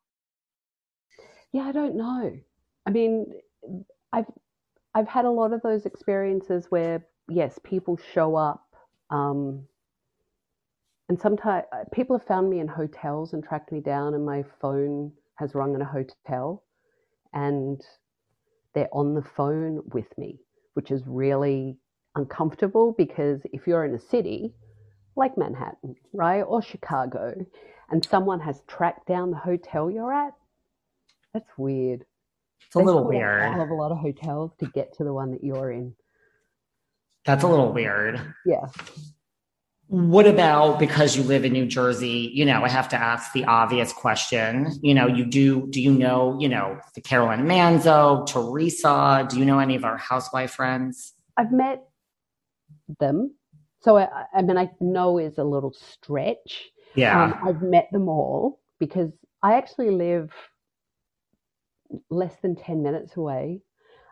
[1.53, 2.37] yeah, I don't know.
[2.85, 3.33] I mean,
[4.13, 4.25] I've
[4.93, 8.65] I've had a lot of those experiences where yes, people show up,
[9.09, 9.63] um,
[11.09, 15.11] and sometimes people have found me in hotels and tracked me down, and my phone
[15.35, 16.63] has rung in a hotel,
[17.33, 17.81] and
[18.73, 20.39] they're on the phone with me,
[20.73, 21.77] which is really
[22.15, 24.53] uncomfortable because if you're in a city
[25.15, 27.35] like Manhattan, right, or Chicago,
[27.89, 30.33] and someone has tracked down the hotel you're at,
[31.33, 32.05] that's weird.
[32.65, 33.41] It's a They little weird.
[33.43, 35.95] hell of a lot of hotels to get to the one that you're in.
[37.25, 38.19] That's a little weird.
[38.45, 38.67] Yeah.
[39.87, 42.31] What about because you live in New Jersey?
[42.33, 44.71] You know, I have to ask the obvious question.
[44.81, 49.27] You know, you do, do you know, you know, the Caroline Manzo, Teresa?
[49.29, 51.13] Do you know any of our housewife friends?
[51.35, 51.83] I've met
[52.99, 53.35] them.
[53.81, 56.69] So I, I mean, I know is a little stretch.
[56.95, 57.23] Yeah.
[57.25, 59.11] Um, I've met them all because
[59.43, 60.31] I actually live
[62.09, 63.61] less than 10 minutes away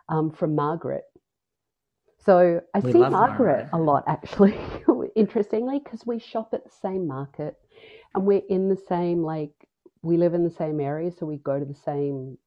[0.08, 1.04] um, from Margaret.
[2.24, 3.66] So I We see Margaret, Margaret.
[3.72, 4.58] a lot actually,
[5.16, 7.56] interestingly, because we shop at the same market
[8.14, 9.52] and we're in the same, like,
[10.02, 11.10] we live in the same area.
[11.12, 12.38] So we go to the same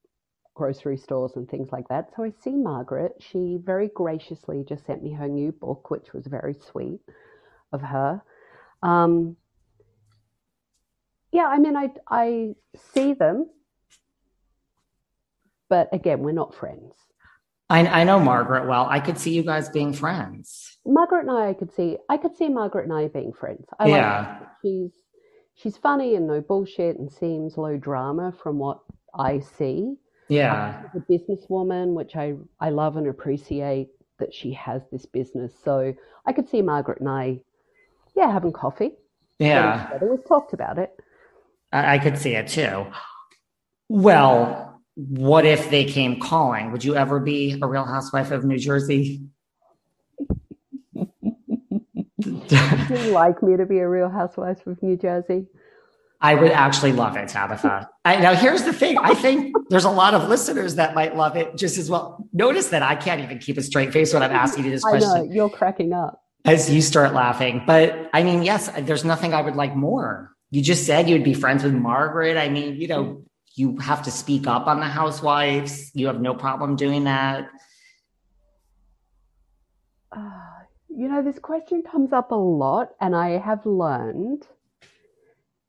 [0.56, 2.10] grocery stores and things like that.
[2.16, 3.14] So I see Margaret.
[3.20, 7.00] She very graciously just sent me her new book, which was very sweet
[7.72, 8.22] of her.
[8.84, 9.38] Um,
[11.32, 12.56] yeah, I mean, I I
[12.94, 13.50] see them,
[15.70, 16.94] but again, we're not friends.
[17.70, 18.88] I, I know Margaret well.
[18.90, 20.78] I could see you guys being friends.
[20.86, 23.66] Margaret and I, I could see, I could see Margaret and I being friends.
[23.80, 24.38] I Yeah.
[24.40, 24.92] like she's
[25.56, 28.80] she's funny and no bullshit and seems low drama from what
[29.18, 29.96] I see.
[30.28, 30.84] Yeah.
[30.94, 33.90] She's a businesswoman, which I I love and appreciate
[34.20, 35.54] that she has this business.
[35.64, 35.94] So
[36.26, 37.40] I could see Margaret and I,
[38.16, 38.92] yeah, having coffee.
[39.40, 39.86] Yeah.
[39.86, 40.12] together.
[40.12, 40.92] We've talked about it.
[41.72, 42.86] I, I could see it too.
[43.90, 46.72] Well, what if they came calling?
[46.72, 49.22] Would you ever be a real housewife of New Jersey?
[52.26, 52.52] Would
[52.90, 55.48] you like me to be a Real housewife of New Jersey?
[56.22, 57.90] I would actually love it, Tabitha.
[58.06, 58.98] I, now, here's the thing.
[58.98, 62.26] I think there's a lot of listeners that might love it just as well.
[62.32, 65.00] Notice that I can't even keep a straight face when I'm asking you this I
[65.00, 66.22] know question you're cracking up.
[66.46, 67.64] as you start laughing.
[67.68, 70.32] But I mean, yes, there's nothing I would like more.
[70.50, 72.38] You just said you'd be friends with Margaret.
[72.38, 73.26] I mean, you know,
[73.56, 75.92] you have to speak up on the housewives.
[75.94, 77.50] You have no problem doing that.
[80.12, 84.48] Ah, You know, this question comes up a lot, and I have learned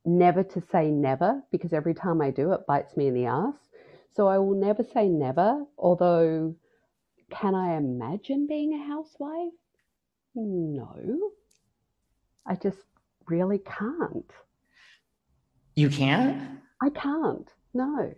[0.04, 3.54] never to say never because every time I do, it bites me in the ass.
[4.12, 6.54] So I will never say never, although,
[7.30, 9.52] can I imagine being a housewife?
[10.34, 11.30] No.
[12.46, 12.78] I just
[13.26, 14.30] really can't.
[15.74, 16.60] You can't?
[16.82, 17.48] I can't.
[17.74, 18.14] No.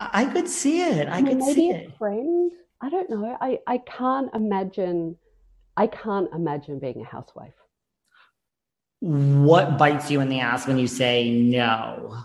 [0.00, 1.08] I I could see it.
[1.08, 1.98] I mean, could maybe see a it.
[1.98, 2.52] friend.
[2.80, 3.36] I don't know.
[3.40, 5.16] I, I can't imagine.
[5.76, 7.54] I can't imagine being a housewife.
[9.00, 12.16] What bites you in the ass when you say no?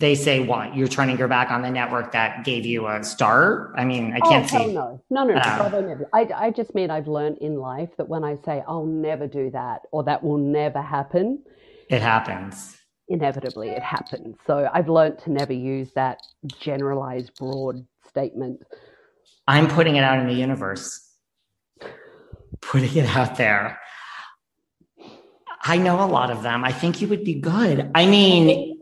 [0.00, 0.76] They say what?
[0.76, 3.72] You're turning your back on the network that gave you a start?
[3.76, 4.72] I mean, I can't oh, see.
[4.72, 5.02] no.
[5.10, 5.40] No, no, no.
[5.40, 5.70] Uh.
[5.72, 8.86] I, never, I, I just mean I've learned in life that when I say I'll
[8.86, 11.42] never do that or that will never happen,
[11.88, 12.76] It happens.
[13.08, 14.36] Inevitably it happens.
[14.46, 18.60] So I've learned to never use that generalized, broad statement.
[19.46, 21.12] I'm putting it out in the universe,
[22.60, 23.78] putting it out there.
[25.62, 26.64] I know a lot of them.
[26.64, 27.90] I think you would be good.
[27.94, 28.78] I mean,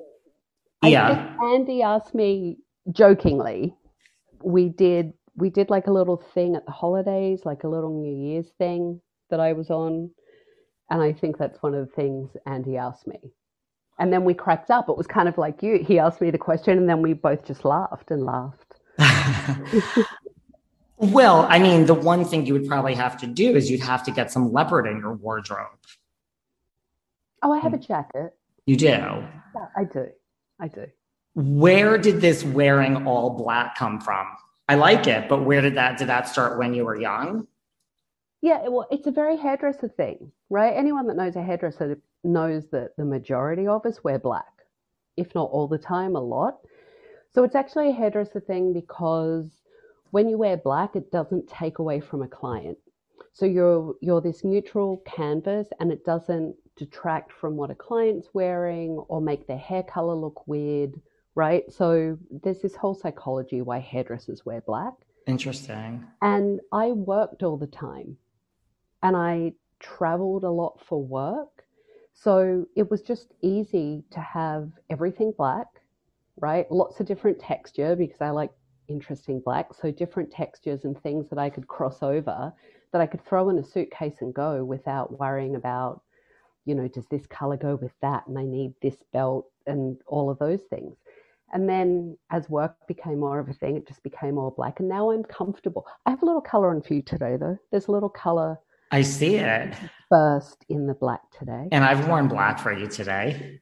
[0.83, 1.27] yeah.
[1.27, 2.59] think Andy asked me
[2.91, 3.75] jokingly.
[4.43, 8.29] We did we did like a little thing at the holidays, like a little New
[8.29, 9.01] Year's thing
[9.31, 10.11] that I was on,
[10.91, 13.19] and I think that's one of the things Andy asked me.
[14.03, 14.89] And then we cracked up.
[14.89, 15.79] It was kind of like you.
[15.79, 18.75] He asked me the question, and then we both just laughed and laughed.
[21.03, 24.05] Well, I mean, the one thing you would probably have to do is you'd have
[24.05, 25.77] to get some leopard in your wardrobe.
[27.43, 27.83] Oh, I have a hmm.
[27.83, 28.37] jacket.
[28.67, 28.87] You do.
[28.87, 29.27] Yeah,
[29.77, 30.07] I do.
[30.61, 30.87] I do.
[31.35, 34.29] Where did this wearing all black come from?
[34.69, 37.49] I like it, but where did that did that start when you were young?
[38.43, 40.75] Yeah, well, it's a very hairdresser thing, right?
[40.77, 44.65] Anyone that knows a hairdresser knows that the majority of us wear black,
[45.17, 46.59] if not all the time, a lot.
[47.33, 49.47] So it's actually a hairdresser thing because
[50.11, 52.79] when you wear black, it doesn't take away from a client.
[53.33, 58.99] So you're you're this neutral canvas and it doesn't detract from what a client's wearing
[59.09, 61.01] or make their hair color look weird,
[61.37, 61.63] right?
[61.73, 64.95] So there's this whole psychology why hairdressers wear black.
[65.29, 66.05] Interesting.
[66.21, 68.19] And I worked all the time
[69.03, 71.65] and I traveled a lot for work.
[72.15, 75.67] So it was just easy to have everything black,
[76.41, 76.71] right?
[76.71, 78.51] Lots of different texture because I like
[78.89, 79.75] interesting black.
[79.75, 82.53] So different textures and things that I could cross over
[82.93, 86.03] that I could throw in a suitcase and go without worrying about,
[86.67, 88.27] you know, does this color go with that?
[88.27, 90.97] And I need this belt and all of those things.
[91.55, 94.81] And then as work became more of a thing, it just became all black.
[94.81, 95.87] And now I'm comfortable.
[96.07, 97.59] I have a little color on for you today, though.
[97.71, 98.59] There's a little color.
[98.93, 99.75] I see it.
[100.11, 101.69] Burst in the black today.
[101.73, 103.61] And I've worn black for you today.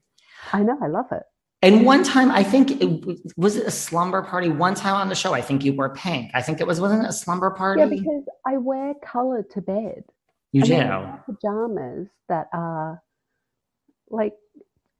[0.52, 0.76] I know.
[0.82, 1.22] I love it.
[1.62, 4.48] And one time, I think it was it a slumber party.
[4.48, 6.30] One time on the show, I think you wore pink.
[6.34, 7.80] I think it was wasn't it a slumber party.
[7.80, 10.04] Yeah, because I wear color to bed.
[10.52, 10.74] You do
[11.26, 13.02] pajamas that are
[14.08, 14.34] like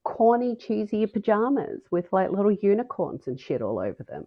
[0.04, 4.26] corny, cheesy pajamas with like little unicorns and shit all over them.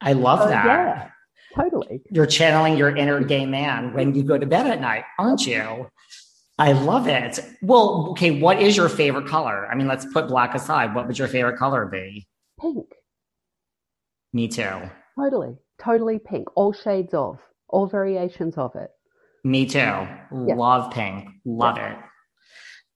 [0.00, 0.64] I love so, that.
[0.64, 1.10] Yeah,
[1.54, 2.02] totally.
[2.10, 5.88] You're channeling your inner gay man when you go to bed at night, aren't you?
[6.58, 7.40] I love it.
[7.62, 9.66] Well, okay, what is your favorite color?
[9.66, 10.94] I mean, let's put black aside.
[10.94, 12.28] What would your favorite color be?
[12.60, 12.86] Pink.
[14.32, 14.90] Me too.
[15.18, 15.56] Totally.
[15.82, 16.48] Totally pink.
[16.54, 17.38] All shades of,
[17.68, 18.90] all variations of it.
[19.42, 19.78] Me too.
[19.78, 20.08] Yeah.
[20.30, 21.28] Love pink.
[21.44, 21.92] Love yeah.
[21.92, 21.98] it.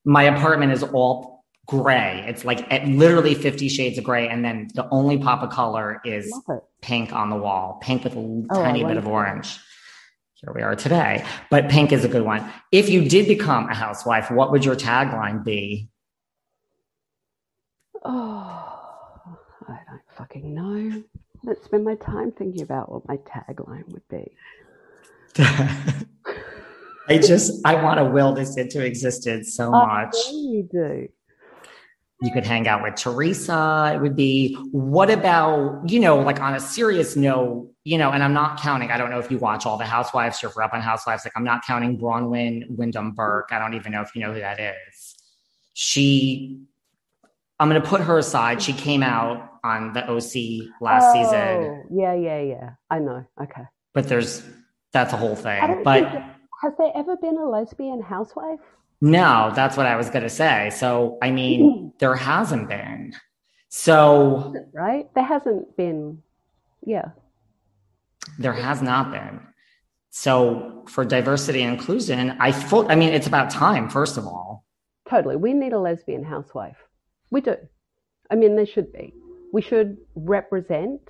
[0.04, 1.37] My apartment is all
[1.68, 2.24] gray.
[2.26, 4.28] It's like literally 50 shades of gray.
[4.28, 6.32] And then the only pop of color is
[6.80, 9.58] pink on the wall, pink with a oh, tiny bit of orange
[10.40, 11.24] here we are today.
[11.50, 12.48] But pink is a good one.
[12.70, 15.88] If you did become a housewife, what would your tagline be?
[18.04, 19.36] Oh,
[19.68, 21.02] I don't fucking know.
[21.42, 24.32] Let's spend my time thinking about what my tagline would be.
[27.10, 30.14] I just I want to will this into existence so much.
[30.30, 31.08] you do
[32.20, 33.92] you could hang out with Teresa.
[33.94, 38.24] It would be, what about, you know, like on a serious note, you know, and
[38.24, 40.80] I'm not counting, I don't know if you watch all the housewives, you're up on
[40.80, 41.24] housewives.
[41.24, 43.50] Like I'm not counting Braunwyn Windham-Burke.
[43.52, 45.14] I don't even know if you know who that is.
[45.74, 46.60] She,
[47.60, 48.60] I'm going to put her aside.
[48.60, 51.86] She came out on the OC last oh, season.
[51.92, 52.70] Yeah, yeah, yeah.
[52.90, 53.24] I know.
[53.40, 53.62] Okay.
[53.94, 54.42] But there's,
[54.92, 55.82] that's a whole thing.
[55.84, 56.04] But
[56.62, 58.58] has there ever been a lesbian housewife?
[59.00, 59.54] No, mm-hmm.
[59.54, 60.70] that's what I was going to say.
[60.70, 61.88] So, I mean, mm-hmm.
[61.98, 63.14] there hasn't been.
[63.68, 65.12] So, right?
[65.14, 66.22] There hasn't been,
[66.84, 67.10] yeah.
[68.38, 69.40] There has not been.
[70.10, 74.64] So, for diversity and inclusion, I thought, I mean, it's about time, first of all.
[75.08, 75.36] Totally.
[75.36, 76.76] We need a lesbian housewife.
[77.30, 77.56] We do.
[78.30, 79.14] I mean, there should be.
[79.52, 81.00] We should represent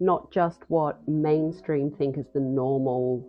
[0.00, 3.26] not just what mainstream think is the normal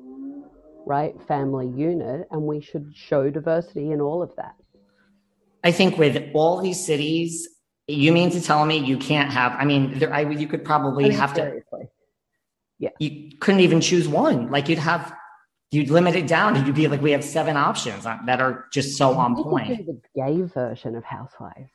[0.85, 4.55] right family unit and we should show diversity in all of that.
[5.63, 7.47] I think with all these cities
[7.87, 11.05] you mean to tell me you can't have i mean there, I, you could probably
[11.05, 11.83] I mean, have seriously.
[11.83, 11.89] to
[12.81, 12.89] yeah.
[12.97, 14.49] You couldn't even choose one.
[14.49, 15.15] Like you'd have
[15.69, 16.57] you'd limit it down.
[16.57, 19.85] And you'd be like we have seven options that are just so on point.
[19.85, 21.69] the gay version of housewives.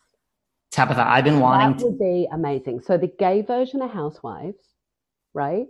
[0.72, 2.80] Tabitha i've been wanting that would be amazing.
[2.80, 4.58] So the gay version of housewives
[5.32, 5.68] right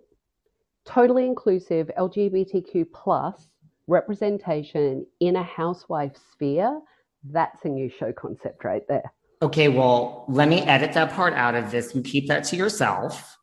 [0.87, 3.49] totally inclusive LGBTQ plus
[3.87, 6.81] representation in a housewife sphere,
[7.25, 9.13] that's a new show concept right there.
[9.43, 11.95] Okay, well, let me edit that part out of this.
[11.95, 13.37] You keep that to yourself.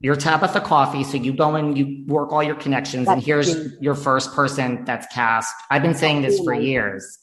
[0.00, 3.56] You're Tabitha Coffey, so you go and you work all your connections, that's and here's
[3.56, 3.76] me.
[3.80, 5.54] your first person that's cast.
[5.70, 7.18] I've been saying this for years.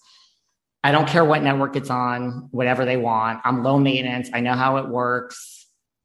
[0.82, 3.42] I don't care what network it's on, whatever they want.
[3.44, 4.30] I'm low maintenance.
[4.34, 5.59] I know how it works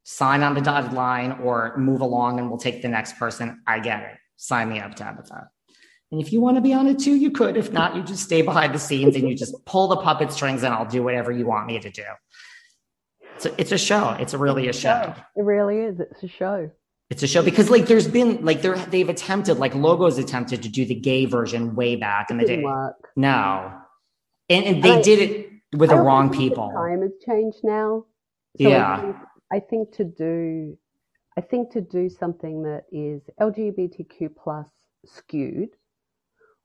[0.05, 3.61] sign on the dotted line or move along and we'll take the next person.
[3.67, 4.17] I get it.
[4.37, 5.49] Sign me up, Tabitha.
[6.11, 7.57] And if you want to be on it too, you could.
[7.57, 10.61] If not, you just stay behind the scenes and you just pull the puppet strings
[10.61, 12.03] and I'll do whatever you want me to do.
[13.39, 14.11] So it's a show.
[14.19, 15.13] It's a really a show.
[15.35, 15.99] It really is.
[15.99, 16.69] It's a show.
[17.09, 20.69] It's a show because like there's been like there they've attempted like logos attempted to
[20.69, 22.63] do the gay version way back in the day.
[22.63, 22.95] Work.
[23.15, 23.73] No.
[24.49, 26.69] And, and they I, did it with the wrong people.
[26.69, 28.05] The time has changed now.
[28.61, 29.13] So yeah.
[29.51, 30.77] I think to do
[31.37, 34.69] I think to do something that is LGBTQ plus
[35.05, 35.69] skewed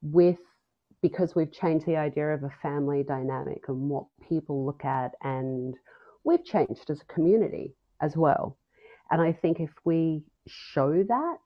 [0.02, 0.38] with
[1.02, 5.74] because we've changed the idea of a family dynamic and what people look at and
[6.24, 8.58] we've changed as a community as well.
[9.10, 11.38] And I think if we show that,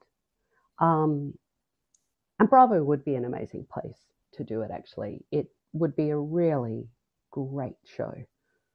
[0.79, 1.33] um,
[2.39, 3.97] and Bravo would be an amazing place
[4.33, 5.25] to do it actually.
[5.31, 6.87] It would be a really
[7.31, 8.13] great show.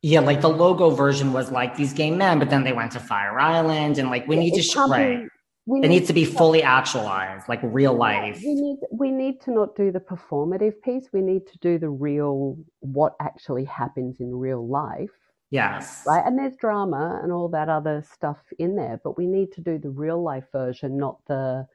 [0.03, 3.01] Yeah, like the logo version was like these gay men, but then they went to
[3.01, 5.29] Fire Island, and like we need to show right.
[5.67, 8.39] it needs to be fully actualized, like real life.
[8.43, 11.09] We need we need to not do the performative piece.
[11.13, 15.11] We need to do the real what actually happens in real life.
[15.51, 16.05] Yes.
[16.07, 16.25] Right.
[16.25, 19.79] And there's drama and all that other stuff in there, but we need to do
[19.79, 21.67] the real life version, not the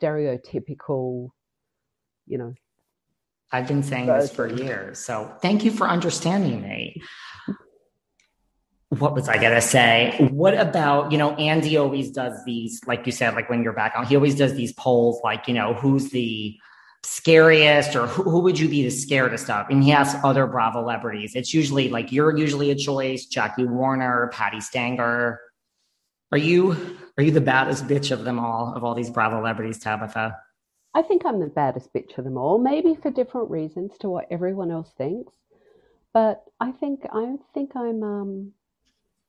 [0.00, 1.30] stereotypical,
[2.26, 2.54] you know.
[3.50, 4.20] I've been saying version.
[4.20, 4.98] this for years.
[4.98, 7.02] So thank you for understanding me
[8.98, 10.28] what was I gonna say?
[10.30, 13.94] What about, you know, Andy always does these, like you said, like when you're back
[13.96, 16.56] on, he always does these polls, like, you know, who's the
[17.02, 19.68] scariest or who, who would you be the scaredest of?
[19.70, 21.34] And he asks other Bravo celebrities.
[21.34, 25.40] It's usually like you're usually a choice, Jackie Warner, Patti Stanger.
[26.32, 29.78] Are you are you the baddest bitch of them all, of all these Bravo celebrities,
[29.78, 30.36] Tabitha?
[30.94, 34.26] I think I'm the baddest bitch of them all, maybe for different reasons to what
[34.30, 35.32] everyone else thinks.
[36.12, 38.52] But I think I think I'm um,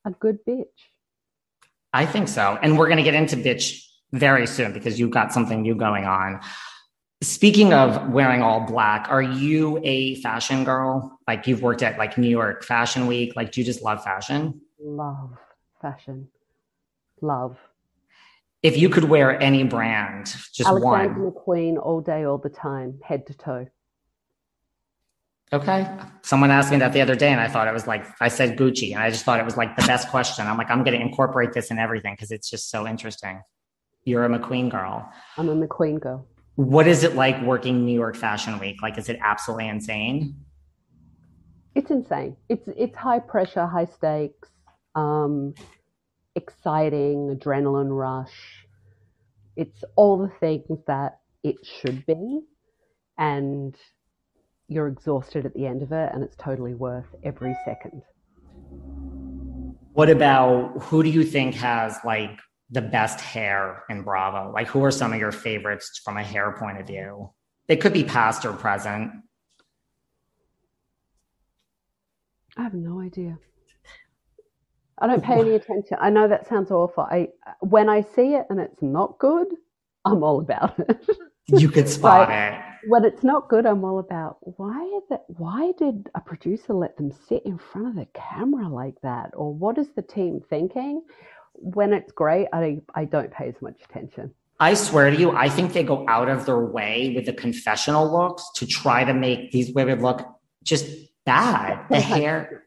[0.06, 0.64] a good bitch.
[1.92, 2.58] I think so.
[2.62, 3.82] And we're gonna get into bitch
[4.12, 6.40] very soon because you've got something new going on.
[7.22, 11.18] Speaking of wearing all black, are you a fashion girl?
[11.26, 13.34] Like you've worked at like New York Fashion Week.
[13.34, 14.60] Like, do you just love fashion?
[14.78, 15.32] Love
[15.80, 16.28] fashion.
[17.20, 17.58] Love.
[18.62, 21.32] If you could wear any brand, just Alexander one.
[21.32, 23.66] McQueen all day, all the time, head to toe.
[25.52, 25.88] Okay.
[26.22, 28.58] Someone asked me that the other day, and I thought it was like I said
[28.58, 30.46] Gucci, and I just thought it was like the best question.
[30.46, 33.40] I'm like, I'm going to incorporate this in everything because it's just so interesting.
[34.04, 35.08] You're a McQueen girl.
[35.36, 36.26] I'm a McQueen girl.
[36.56, 38.82] What is it like working New York Fashion Week?
[38.82, 40.34] Like, is it absolutely insane?
[41.76, 42.36] It's insane.
[42.48, 44.48] It's it's high pressure, high stakes,
[44.96, 45.54] um,
[46.34, 48.66] exciting, adrenaline rush.
[49.54, 52.40] It's all the things that it should be,
[53.16, 53.76] and
[54.68, 58.02] you're exhausted at the end of it, and it's totally worth every second.
[59.92, 62.38] What about who do you think has like
[62.70, 64.52] the best hair in Bravo?
[64.52, 67.30] Like, who are some of your favorites from a hair point of view?
[67.68, 69.10] It could be past or present.
[72.56, 73.38] I have no idea.
[74.98, 75.98] I don't pay any attention.
[76.00, 77.04] I know that sounds awful.
[77.04, 77.28] I
[77.60, 79.46] when I see it and it's not good,
[80.04, 81.06] I'm all about it.
[81.48, 82.60] You could spot it.
[82.88, 86.96] When it's not good, I'm all about why is it why did a producer let
[86.96, 89.30] them sit in front of the camera like that?
[89.34, 91.02] Or what is the team thinking?
[91.54, 94.32] When it's great, I I don't pay as much attention.
[94.60, 98.10] I swear to you, I think they go out of their way with the confessional
[98.10, 100.26] looks to try to make these women look
[100.62, 100.86] just
[101.24, 101.84] bad.
[101.90, 102.64] The hair.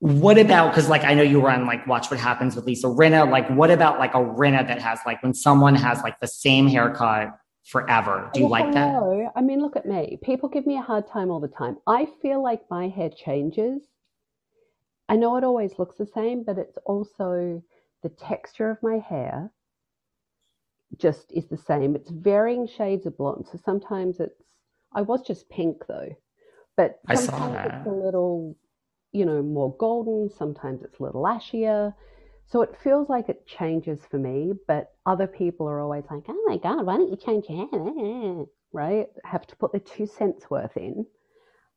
[0.00, 2.88] What about because like I know you were on like Watch What Happens with Lisa
[2.88, 3.30] Rinna.
[3.30, 6.66] Like, what about like a Rinna that has like when someone has like the same
[6.66, 8.30] haircut forever?
[8.32, 8.94] Do you like that?
[8.94, 9.30] hello.
[9.34, 10.18] I mean, look at me.
[10.22, 11.78] People give me a hard time all the time.
[11.86, 13.82] I feel like my hair changes.
[15.08, 17.62] I know it always looks the same, but it's also
[18.02, 19.50] the texture of my hair
[20.98, 21.96] just is the same.
[21.96, 23.46] It's varying shades of blonde.
[23.50, 24.42] So sometimes it's,
[24.92, 26.14] I was just pink though,
[26.76, 28.56] but I saw sometimes it's a little,
[29.12, 30.30] you know, more golden.
[30.30, 31.94] Sometimes it's a little ashier.
[32.46, 36.44] So it feels like it changes for me, but other people are always like, oh
[36.46, 38.44] my God, why don't you change your hair?
[38.72, 39.06] Right?
[39.24, 41.06] Have to put the two cents worth in.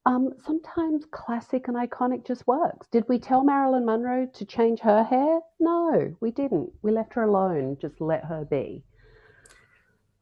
[0.08, 2.88] Um, sometimes classic and iconic just works.
[2.92, 5.40] Did we tell Marilyn Monroe to change her hair?
[5.60, 6.72] No, we didn't.
[6.82, 8.84] We left her alone, just let her be.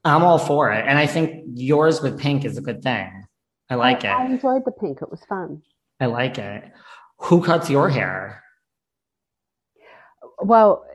[0.03, 3.25] I'm all for it, and I think yours with pink is a good thing.
[3.69, 4.31] I like I, I it.
[4.31, 5.61] enjoyed the pink, it was fun.
[6.01, 6.63] I like it.
[7.19, 8.43] Who cuts your hair?
[10.39, 10.85] Well,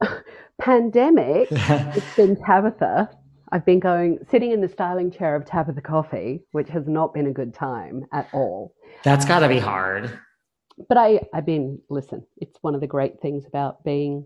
[0.60, 3.10] pandemic, it's been Tabitha.
[3.52, 7.26] I've been going, sitting in the styling chair of Tabitha Coffey, which has not been
[7.26, 8.74] a good time at all.
[9.02, 10.18] That's got to be um, hard.
[10.88, 14.24] But I, I've been, listen, it's one of the great things about being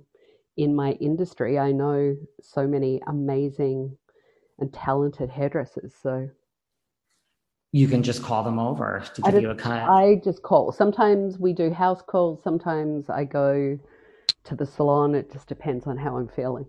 [0.57, 1.59] in my industry.
[1.59, 3.97] I know so many amazing
[4.59, 5.95] and talented hairdressers.
[6.01, 6.29] So
[7.73, 9.83] You can just call them over to give just, you a cut.
[9.83, 10.71] I just call.
[10.71, 12.43] Sometimes we do house calls.
[12.43, 13.79] Sometimes I go
[14.45, 15.15] to the salon.
[15.15, 16.67] It just depends on how I'm feeling.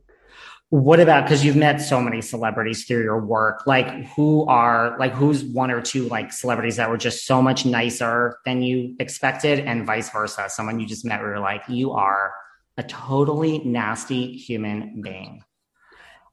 [0.69, 3.67] What about because you've met so many celebrities through your work?
[3.67, 7.65] Like, who are like who's one or two like celebrities that were just so much
[7.65, 10.45] nicer than you expected, and vice versa?
[10.49, 12.33] Someone you just met where you're like, you are
[12.77, 15.43] a totally nasty human being.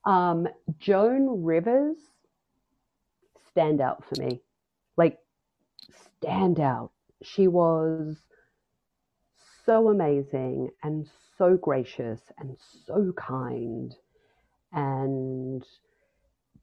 [0.05, 1.99] Um, Joan Rivers,
[3.51, 4.43] stand out for me.
[4.97, 5.19] Like,
[6.19, 6.91] stand out.
[7.23, 8.17] She was
[9.65, 12.57] so amazing and so gracious and
[12.87, 13.95] so kind
[14.73, 15.65] and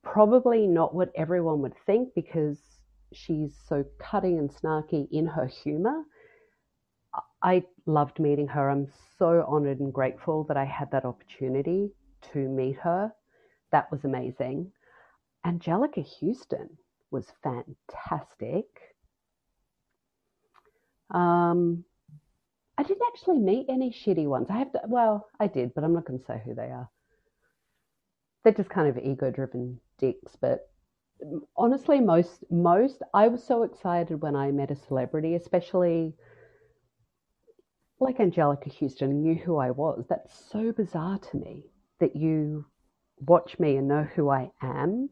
[0.04, 2.58] probably not what everyone would think because
[3.14, 6.04] she's so cutting and snarky in her humor.
[7.42, 8.70] I loved meeting her.
[8.70, 11.92] I'm so honored and grateful that I had that opportunity
[12.34, 13.12] to meet her.
[13.72, 14.72] That was amazing.
[15.46, 16.70] Anjelica Huston
[17.12, 18.66] was fantastic.
[21.12, 21.86] Um,
[22.80, 24.48] I didn't actually meet any shitty ones.
[24.50, 26.90] I have to, well, I did, but I'm not going to say who they are.
[28.42, 30.70] They're just kind of ego driven dicks, but
[31.58, 36.14] honestly, most, most, I was so excited when I met a celebrity, especially
[38.00, 40.06] like Anjelica Huston knew who I was.
[40.08, 41.66] That's so bizarre to me
[42.00, 42.66] that you
[43.20, 45.10] watch me and know who I am.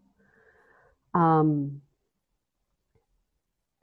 [1.13, 1.81] Um,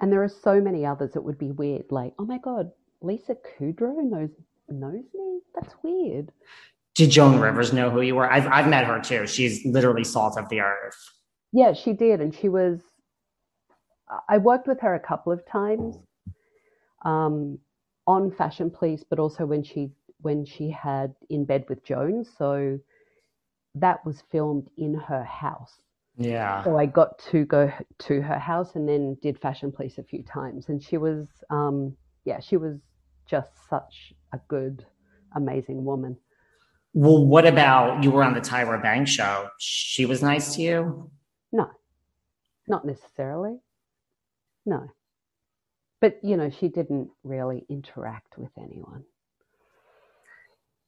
[0.01, 2.70] and there are so many others that would be weird, like, oh my God,
[3.05, 4.30] Lisa Kudrow knows
[4.68, 5.40] knows me?
[5.55, 6.32] That's weird.
[6.94, 8.30] Did Joan Rivers know who you were?
[8.30, 9.26] I've I've met her too.
[9.26, 10.96] She's literally salt of the earth.
[11.52, 12.80] Yeah, she did, and she was.
[14.28, 15.96] I worked with her a couple of times,
[17.05, 17.59] um,
[18.07, 19.90] on Fashion Police, but also when she
[20.20, 22.24] when she had In Bed with Joan.
[22.24, 22.78] So
[23.74, 25.80] that was filmed in her house.
[26.16, 26.62] Yeah.
[26.62, 30.22] So I got to go to her house and then did Fashion Police a few
[30.22, 32.78] times, and she was, um, yeah, she was
[33.26, 34.84] just such a good,
[35.34, 36.16] amazing woman.
[36.92, 39.48] Well, what about you were on the Tyra Banks show?
[39.58, 41.10] She was nice to you?
[41.50, 41.70] No,
[42.68, 43.58] not necessarily.
[44.64, 44.90] No.
[46.00, 49.04] But, you know, she didn't really interact with anyone.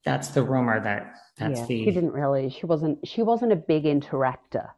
[0.06, 3.56] That's the rumor that that's yeah, the she didn't really she wasn't she wasn't a
[3.56, 4.68] big interactor.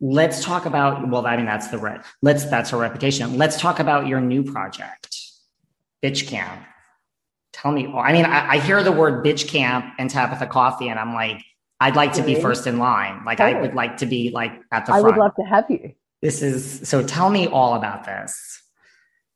[0.00, 3.36] Let's talk about well, I mean that's the re- let's that's her reputation.
[3.36, 5.07] Let's talk about your new project,
[6.02, 6.64] Bitch Camp.
[7.52, 10.98] Tell me, I mean, I, I hear the word bitch camp and Tabitha Coffey, and
[10.98, 11.42] I'm like,
[11.80, 13.24] I'd like to be first in line.
[13.24, 15.94] Like, I would like to be like at the I would love to have you.
[16.22, 17.02] This is so.
[17.02, 18.62] Tell me all about this.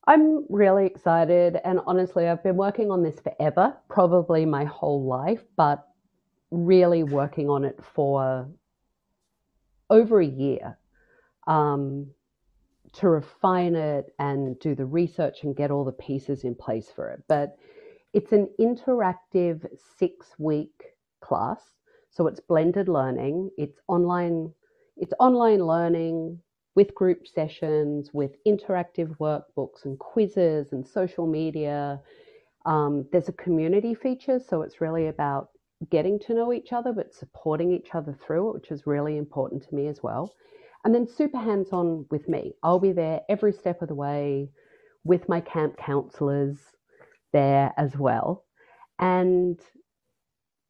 [0.07, 1.59] I'm really excited.
[1.65, 5.87] And honestly, I've been working on this forever, probably my whole life, but
[6.51, 8.49] really working on it for
[9.89, 10.79] over a year
[11.47, 12.09] um,
[12.95, 17.11] to refine it and do the research and get all the pieces in place for
[17.11, 17.23] it.
[17.29, 17.57] But
[18.13, 19.67] it's an interactive
[19.99, 20.83] six week
[21.23, 21.61] class.
[22.11, 23.51] So it's blended learning.
[23.57, 24.53] It's online.
[24.99, 26.39] It's online learning
[26.75, 32.01] with group sessions, with interactive workbooks and quizzes and social media.
[32.67, 35.49] Um, there's a community feature, so it's really about
[35.91, 39.67] getting to know each other, but supporting each other through it, which is really important
[39.69, 40.33] to me as well.
[40.85, 42.55] And then super hands on with me.
[42.63, 44.51] I'll be there every step of the way
[45.05, 46.59] with my camp counselors
[47.33, 48.45] there as well.
[48.99, 49.61] And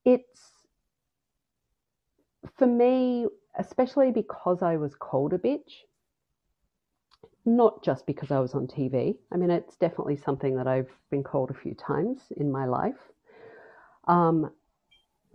[0.04, 0.52] it's
[2.56, 3.26] for me,
[3.58, 5.84] especially because I was called a bitch,
[7.44, 9.16] not just because I was on TV.
[9.32, 13.10] I mean, it's definitely something that I've been called a few times in my life.
[14.06, 14.50] Um,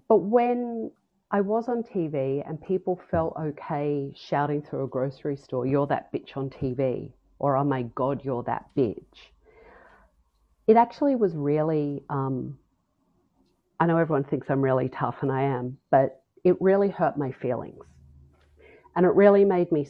[0.07, 0.91] but when
[1.29, 6.11] I was on TV and people felt okay shouting through a grocery store, you're that
[6.13, 9.31] bitch on TV, or oh my God, you're that bitch.
[10.67, 12.57] It actually was really, um,
[13.79, 17.31] I know everyone thinks I'm really tough, and I am, but it really hurt my
[17.33, 17.85] feelings.
[18.95, 19.87] And it really made me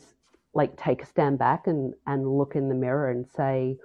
[0.56, 3.78] like take a stand back and, and look in the mirror and say,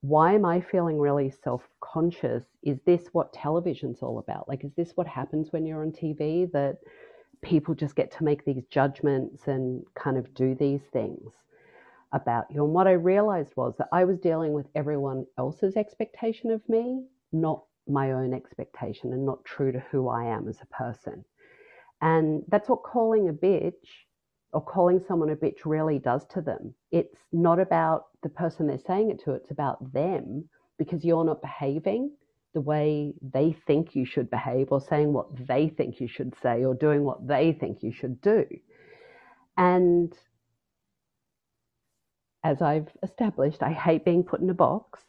[0.00, 2.44] why am I feeling really self conscious?
[2.62, 4.48] Is this what television's all about?
[4.48, 6.78] Like, is this what happens when you're on TV that
[7.42, 11.32] people just get to make these judgments and kind of do these things
[12.12, 12.64] about you?
[12.64, 17.04] And what I realized was that I was dealing with everyone else's expectation of me,
[17.32, 21.24] not my own expectation, and not true to who I am as a person.
[22.00, 24.05] And that's what calling a bitch
[24.56, 26.72] or calling someone a bitch really does to them.
[26.90, 30.48] It's not about the person they're saying it to, it's about them
[30.78, 32.12] because you're not behaving
[32.54, 36.64] the way they think you should behave or saying what they think you should say
[36.64, 38.46] or doing what they think you should do.
[39.58, 40.14] And
[42.42, 45.00] as I've established, I hate being put in a box.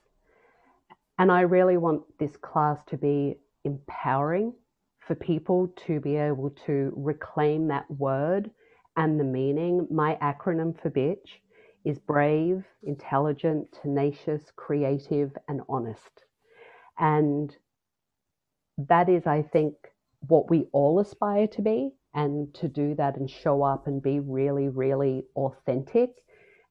[1.19, 4.51] And I really want this class to be empowering
[5.07, 8.51] for people to be able to reclaim that word
[8.97, 9.87] and the meaning.
[9.89, 11.39] My acronym for bitch
[11.85, 16.23] is brave, intelligent, tenacious, creative, and honest.
[16.99, 17.55] And
[18.77, 19.75] that is, I think,
[20.27, 21.91] what we all aspire to be.
[22.13, 26.09] And to do that and show up and be really, really authentic.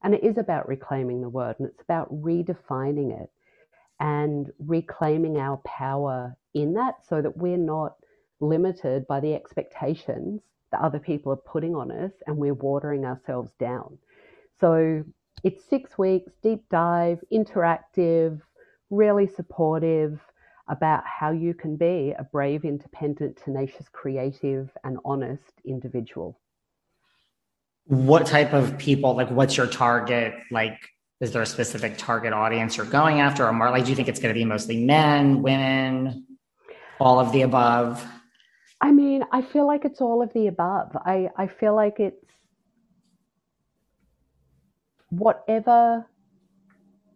[0.03, 3.29] And it is about reclaiming the word and it's about redefining it
[3.99, 7.95] and reclaiming our power in that so that we're not
[8.41, 13.51] limited by the expectations that other people are putting on us and we're watering ourselves
[13.59, 13.97] down.
[14.59, 15.03] So
[15.43, 18.41] it's six weeks, deep dive, interactive,
[18.89, 20.19] really supportive
[20.67, 26.39] about how you can be a brave, independent, tenacious, creative, and honest individual.
[27.85, 30.33] What type of people, like, what's your target?
[30.51, 30.77] Like,
[31.21, 33.47] is there a specific target audience you're going after?
[33.47, 36.25] Or like, do you think it's going to be mostly men, women,
[36.99, 38.05] all of the above?
[38.81, 40.95] I mean, I feel like it's all of the above.
[40.95, 42.25] I, I feel like it's
[45.09, 46.05] whatever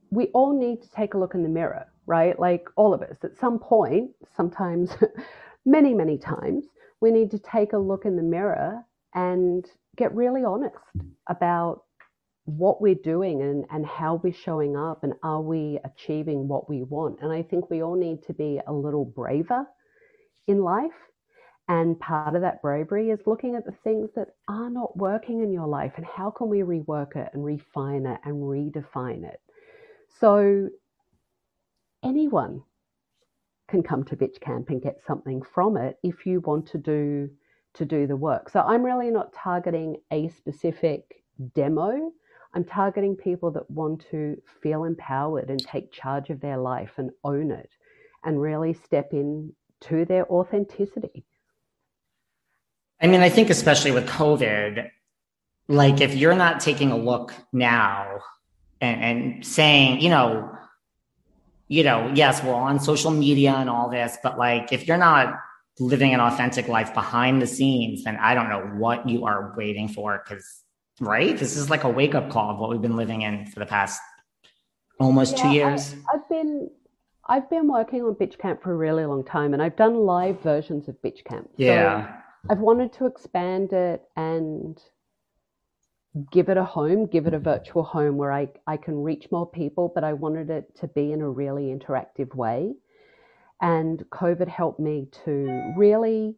[0.10, 2.38] we all need to take a look in the mirror right?
[2.40, 4.92] Like all of us, at some point, sometimes,
[5.66, 6.66] many, many times,
[7.00, 8.84] we need to take a look in the mirror
[9.14, 10.76] and get really honest
[11.30, 11.84] about
[12.46, 16.84] what we're doing and, and how we're showing up and are we achieving what we
[16.84, 17.20] want.
[17.22, 19.66] And I think we all need to be a little braver
[20.48, 20.92] in life.
[21.72, 25.54] And part of that bravery is looking at the things that are not working in
[25.54, 29.40] your life and how can we rework it and refine it and redefine it.
[30.20, 30.68] So
[32.04, 32.62] anyone
[33.70, 37.30] can come to Bitch Camp and get something from it if you want to do
[37.76, 38.50] to do the work.
[38.50, 41.24] So I'm really not targeting a specific
[41.56, 42.12] demo.
[42.54, 47.12] I'm targeting people that want to feel empowered and take charge of their life and
[47.24, 47.70] own it
[48.26, 51.24] and really step in to their authenticity.
[53.02, 54.90] I mean, I think especially with COVID,
[55.68, 58.20] like if you're not taking a look now
[58.80, 60.52] and, and saying, you know,
[61.68, 65.34] you know, yes, we're on social media and all this, but like if you're not
[65.80, 69.88] living an authentic life behind the scenes, then I don't know what you are waiting
[69.88, 70.22] for.
[70.28, 70.64] Cause,
[71.00, 71.36] right?
[71.38, 73.66] This is like a wake up call of what we've been living in for the
[73.66, 74.00] past
[75.00, 75.96] almost yeah, two years.
[76.12, 76.70] I, I've been.
[77.24, 80.42] I've been working on Bitch Camp for a really long time and I've done live
[80.42, 81.50] versions of Bitch Camp.
[81.56, 82.08] Yeah.
[82.08, 84.82] So I've wanted to expand it and
[86.32, 89.50] give it a home, give it a virtual home where I, I can reach more
[89.50, 92.74] people, but I wanted it to be in a really interactive way.
[93.62, 96.36] And COVID helped me to really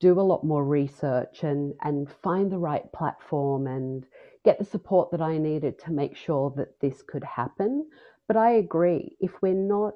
[0.00, 4.04] do a lot more research and, and find the right platform and
[4.44, 7.86] get the support that I needed to make sure that this could happen.
[8.26, 9.94] But I agree, if we're not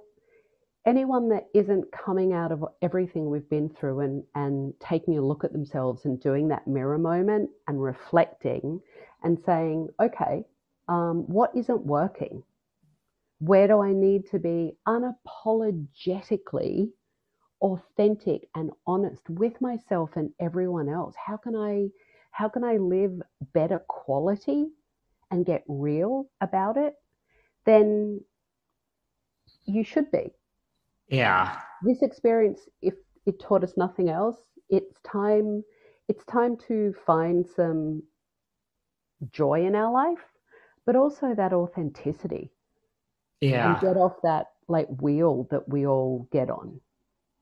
[0.86, 5.44] anyone that isn't coming out of everything we've been through and, and taking a look
[5.44, 8.80] at themselves and doing that mirror moment and reflecting
[9.22, 10.44] and saying, okay,
[10.88, 12.42] um, what isn't working?
[13.38, 16.90] Where do I need to be unapologetically
[17.60, 21.14] authentic and honest with myself and everyone else?
[21.16, 21.88] How can I
[22.32, 23.20] how can I live
[23.52, 24.68] better quality
[25.30, 26.94] and get real about it?
[27.66, 28.22] Then
[29.66, 30.32] you should be.
[31.08, 31.58] Yeah.
[31.82, 32.94] This experience, if
[33.26, 34.36] it taught us nothing else,
[34.68, 35.62] it's time
[36.08, 38.02] it's time to find some
[39.30, 40.24] joy in our life,
[40.84, 42.50] but also that authenticity.
[43.40, 43.72] Yeah.
[43.72, 46.80] And get off that like wheel that we all get on.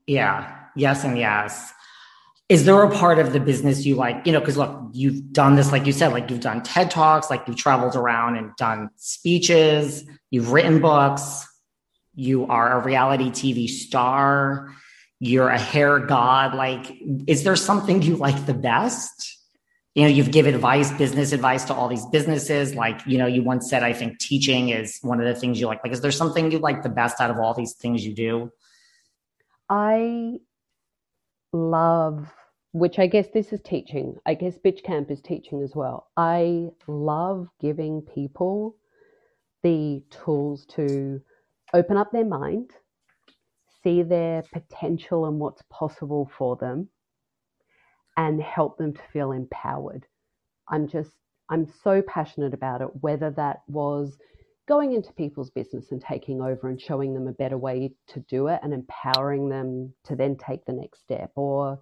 [0.07, 0.57] Yeah.
[0.77, 1.73] Yes and yes.
[2.49, 5.55] Is there a part of the business you like, you know, because look, you've done
[5.55, 8.91] this, like you said, like you've done TED Talks, like you've traveled around and done
[8.97, 11.47] speeches, you've written books,
[12.21, 14.75] you are a reality TV star,
[15.19, 16.55] you're a hair god.
[16.55, 16.93] Like,
[17.27, 19.41] is there something you like the best?
[19.95, 22.75] you know you've given advice business advice to all these businesses.
[22.75, 25.67] Like you know you once said i think teaching is one of the things you
[25.67, 25.83] like.
[25.83, 28.53] Like is there something you like the best out of all these things you do?
[29.69, 30.39] I
[31.53, 32.33] love
[32.73, 34.17] which i guess this is teaching.
[34.25, 36.09] I guess bitch camp is teaching as well.
[36.17, 38.77] I love giving people
[39.63, 41.21] the tools to
[41.75, 42.71] open up their mind
[43.83, 46.89] see their potential and what's possible for them
[48.17, 50.07] and help them to feel empowered.
[50.69, 51.13] I'm just,
[51.49, 54.17] I'm so passionate about it, whether that was
[54.69, 58.49] going into people's business and taking over and showing them a better way to do
[58.49, 61.33] it and empowering them to then take the next step.
[61.35, 61.81] Or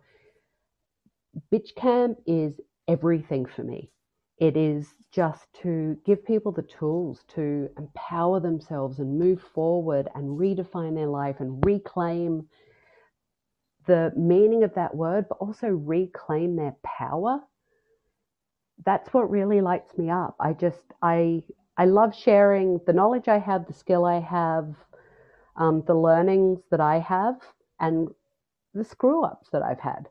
[1.53, 2.55] Bitch Camp is
[2.86, 3.91] everything for me.
[4.41, 10.39] It is just to give people the tools to empower themselves and move forward and
[10.39, 12.47] redefine their life and reclaim
[13.86, 17.41] the meaning of that word, but also reclaim their power.
[18.84, 20.36] That's what really lights me up.
[20.39, 21.43] I just, I,
[21.76, 24.74] I love sharing the knowledge I have, the skill I have,
[25.57, 27.41] um, the learnings that I have,
[27.80, 28.09] and
[28.74, 30.09] the screw ups that I've had.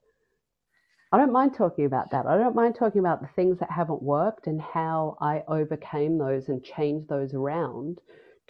[1.18, 2.28] I don't mind talking about that.
[2.28, 6.48] I don't mind talking about the things that haven't worked and how I overcame those
[6.48, 7.98] and changed those around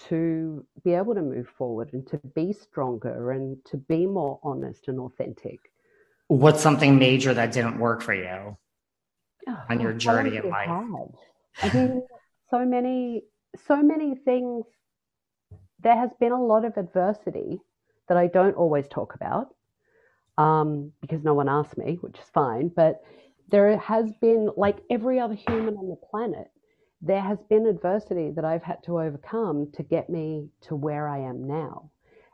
[0.09, 4.89] to be able to move forward and to be stronger and to be more honest
[4.89, 5.59] and authentic.
[6.27, 8.57] What's something major that didn't work for you
[9.47, 10.69] oh, on your journey in life?
[11.63, 12.05] I mean,
[12.49, 13.23] so many,
[13.65, 14.65] so many things.
[15.79, 17.61] There has been a lot of adversity
[18.09, 19.53] that I don't always talk about
[20.37, 22.69] um, because no one asked me, which is fine.
[22.75, 23.01] But
[23.49, 26.51] there has been, like every other human on the planet,
[27.01, 31.19] there has been adversity that I've had to overcome to get me to where I
[31.19, 31.91] am now.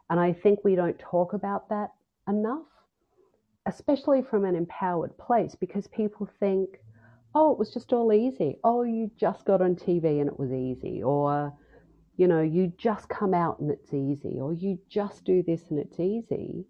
[0.09, 1.89] And I think we don't talk about that
[2.27, 2.65] enough,
[3.65, 6.69] especially from an empowered place, because people think,
[7.35, 8.57] oh, it was just all easy.
[8.63, 11.01] Oh, you just got on TV and it was easy.
[11.03, 11.53] Or,
[12.15, 15.79] you know, you just come out and it's easy, or you just do this and
[15.79, 16.65] it's easy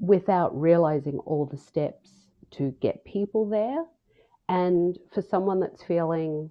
[0.00, 2.10] without realizing all the steps
[2.52, 3.84] to get people there.
[4.48, 6.50] And for someone that's feeling,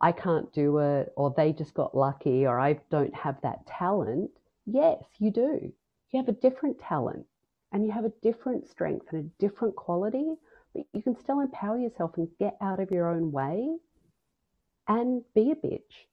[0.00, 4.30] I can't do it, or they just got lucky, or I don't have that talent,
[4.64, 5.72] yes, you do.
[6.12, 7.26] You have a different talent
[7.72, 10.34] and you have a different strength and a different quality,
[10.74, 13.76] but you can still empower yourself and get out of your own way
[14.88, 16.06] and be a bitch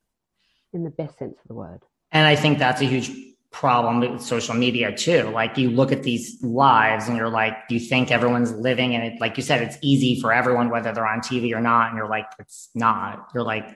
[0.74, 1.84] in the best sense of the word.
[2.12, 3.12] And I think that's a huge
[3.54, 5.30] problem with social media too.
[5.30, 9.22] Like you look at these lives and you're like, you think everyone's living and it,
[9.22, 11.90] like you said, it's easy for everyone, whether they're on TV or not.
[11.90, 13.30] And you're like, it's not.
[13.34, 13.70] You're like,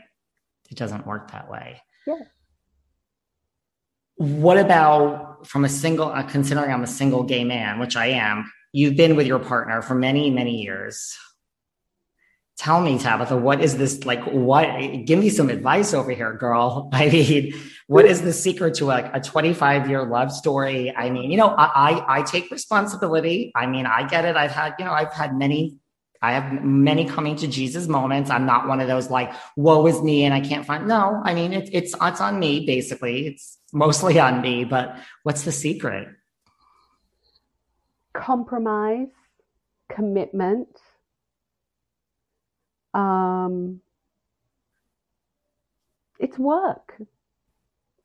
[0.69, 1.82] it doesn't work that way.
[2.05, 2.15] Yeah.
[4.15, 8.51] What about from a single, uh, considering I'm a single gay man, which I am,
[8.73, 11.15] you've been with your partner for many, many years
[12.57, 14.65] tell me tabitha what is this like what
[15.05, 17.53] give me some advice over here girl i mean
[17.88, 20.93] what is the secret to like a 25 year love story?
[20.95, 23.51] I mean you know I, I i take responsibility.
[23.55, 24.35] I mean i get it.
[24.35, 25.77] I've had you know i've had many
[26.21, 28.29] i have many coming to jesus moments.
[28.29, 31.33] I'm not one of those like woe is me and i can't find no i
[31.33, 33.27] mean it's it's it's on me basically.
[33.27, 36.07] It's mostly on me but what's the secret?
[38.13, 39.09] Compromise
[39.89, 40.67] commitment
[42.93, 43.81] um,
[46.19, 46.97] it's work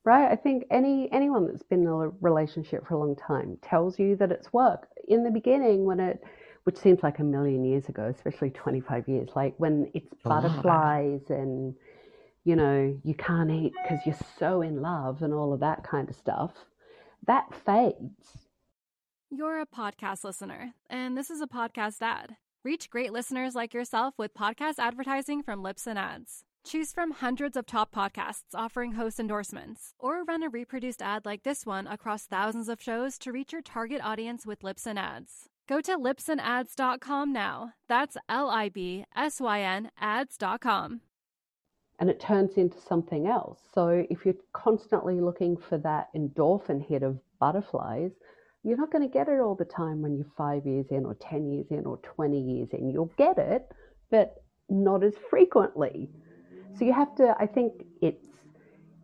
[0.05, 0.31] right?
[0.31, 4.17] I think any anyone that's been in a relationship for a long time tells you
[4.17, 4.89] that it's work.
[5.09, 6.23] In the beginning when it
[6.65, 11.75] which seems like a million years ago especially 25 years like when it's butterflies and
[12.45, 16.09] you know you can't eat because you're so in love and all of that kind
[16.09, 16.53] of stuff
[17.27, 18.39] that fades.
[19.31, 22.37] You're a podcast listener and this is a podcast ad.
[22.65, 26.45] Reach great listeners like yourself with podcast advertising from Libsyn Ads.
[26.65, 31.43] Choose from hundreds of top podcasts offering host endorsements, or run a reproduced ad like
[31.43, 35.49] this one across thousands of shows to reach your target audience with Libsyn Ads.
[35.69, 37.73] Go to libsynads.com now.
[37.89, 41.01] That's L I B S Y N ads.com.
[41.99, 43.59] And it turns into something else.
[43.75, 48.13] So if you're constantly looking for that endorphin hit of butterflies,
[48.63, 51.15] you're not going to get it all the time when you're five years in, or
[51.15, 52.89] 10 years in, or 20 years in.
[52.89, 53.69] You'll get it,
[54.11, 56.09] but not as frequently.
[56.79, 58.25] So you have to, I think it's,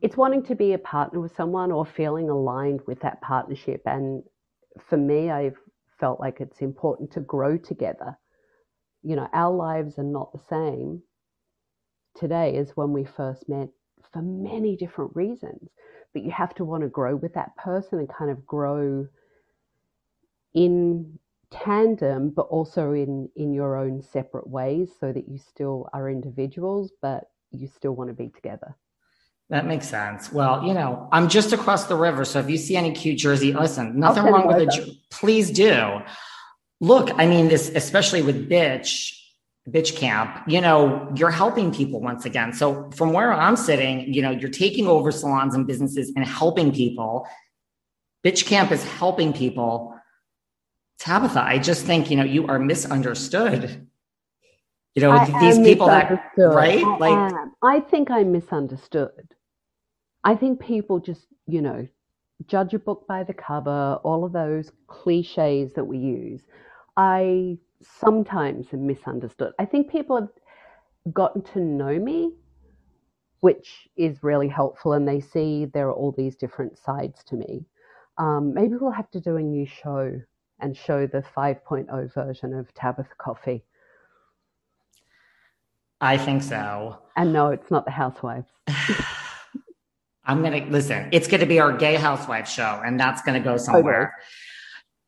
[0.01, 3.83] it's wanting to be a partner with someone or feeling aligned with that partnership.
[3.85, 4.23] And
[4.89, 5.57] for me, I've
[5.99, 8.17] felt like it's important to grow together.
[9.03, 11.03] You know, our lives are not the same
[12.17, 13.69] today as when we first met
[14.13, 15.69] for many different reasons.
[16.13, 19.07] But you have to want to grow with that person and kind of grow
[20.55, 21.19] in
[21.51, 26.93] tandem, but also in, in your own separate ways so that you still are individuals,
[27.03, 28.77] but you still want to be together.
[29.51, 30.31] That makes sense.
[30.31, 32.25] Well, you know, I'm just across the river.
[32.25, 34.91] So if you see any cute jersey, listen, nothing wrong with it.
[35.11, 36.01] Please do.
[36.81, 39.15] Look, I mean, this, especially with bitch,
[39.69, 42.53] bitch camp, you know, you're helping people once again.
[42.53, 46.73] So from where I'm sitting, you know, you're taking over salons and businesses and helping
[46.73, 47.27] people.
[48.25, 49.99] Bitch camp is helping people
[50.99, 53.88] Tabitha, I just think, you know, you are misunderstood.
[54.95, 56.85] You know, I these people that, right?
[56.85, 57.53] I like, am.
[57.63, 59.35] I think I'm misunderstood.
[60.25, 61.87] I think people just, you know,
[62.47, 66.43] judge a book by the cover, all of those cliches that we use.
[66.97, 69.53] I sometimes am misunderstood.
[69.59, 72.33] I think people have gotten to know me,
[73.41, 77.65] which is really helpful, and they see there are all these different sides to me.
[78.19, 80.21] Um, maybe we'll have to do a new show
[80.61, 83.63] and show the 5.0 version of Tabitha Coffey.
[86.01, 86.99] I think so.
[87.17, 88.51] And no, it's not the Housewives.
[90.25, 93.43] I'm going to listen, it's going to be our gay housewife show, and that's going
[93.43, 94.15] to go somewhere.
[94.15, 94.25] Okay.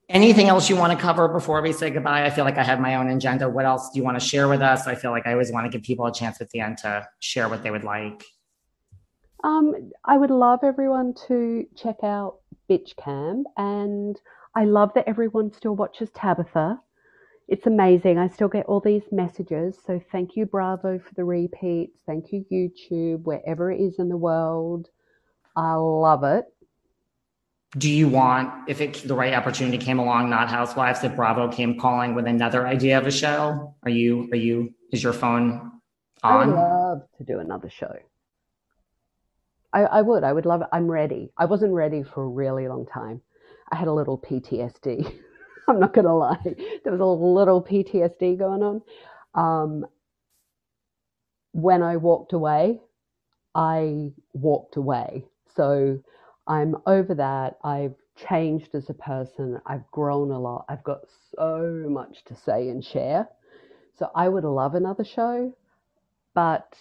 [0.08, 2.24] Anything else you want to cover before we say goodbye?
[2.24, 3.48] I feel like I have my own agenda.
[3.48, 4.86] What else do you want to share with us?
[4.86, 7.06] I feel like I always want to give people a chance at the end to
[7.20, 8.24] share what they would like.
[9.44, 12.38] Um, I would love everyone to check out
[12.68, 14.18] Bitch Camp and
[14.54, 16.80] I love that everyone still watches Tabitha.
[17.50, 18.16] It's amazing.
[18.16, 19.76] I still get all these messages.
[19.84, 21.98] So thank you, Bravo, for the repeats.
[22.06, 24.88] Thank you, YouTube, wherever it is in the world.
[25.56, 26.44] I love it.
[27.76, 31.76] Do you want, if it, the right opportunity came along, not Housewives, if Bravo came
[31.76, 33.74] calling with another idea of a show?
[33.82, 35.72] Are you, are you, is your phone
[36.22, 36.32] on?
[36.32, 37.92] I would love to do another show.
[39.72, 40.22] I, I would.
[40.22, 40.68] I would love it.
[40.72, 41.32] I'm ready.
[41.36, 43.22] I wasn't ready for a really long time.
[43.72, 45.18] I had a little PTSD.
[45.70, 46.38] I'm not going to lie.
[46.84, 48.82] There was a little PTSD going on.
[49.34, 49.86] Um,
[51.52, 52.80] when I walked away,
[53.54, 55.26] I walked away.
[55.56, 56.00] So
[56.46, 57.58] I'm over that.
[57.64, 57.94] I've
[58.28, 59.60] changed as a person.
[59.66, 60.66] I've grown a lot.
[60.68, 61.00] I've got
[61.36, 63.28] so much to say and share.
[63.98, 65.54] So I would love another show,
[66.34, 66.74] but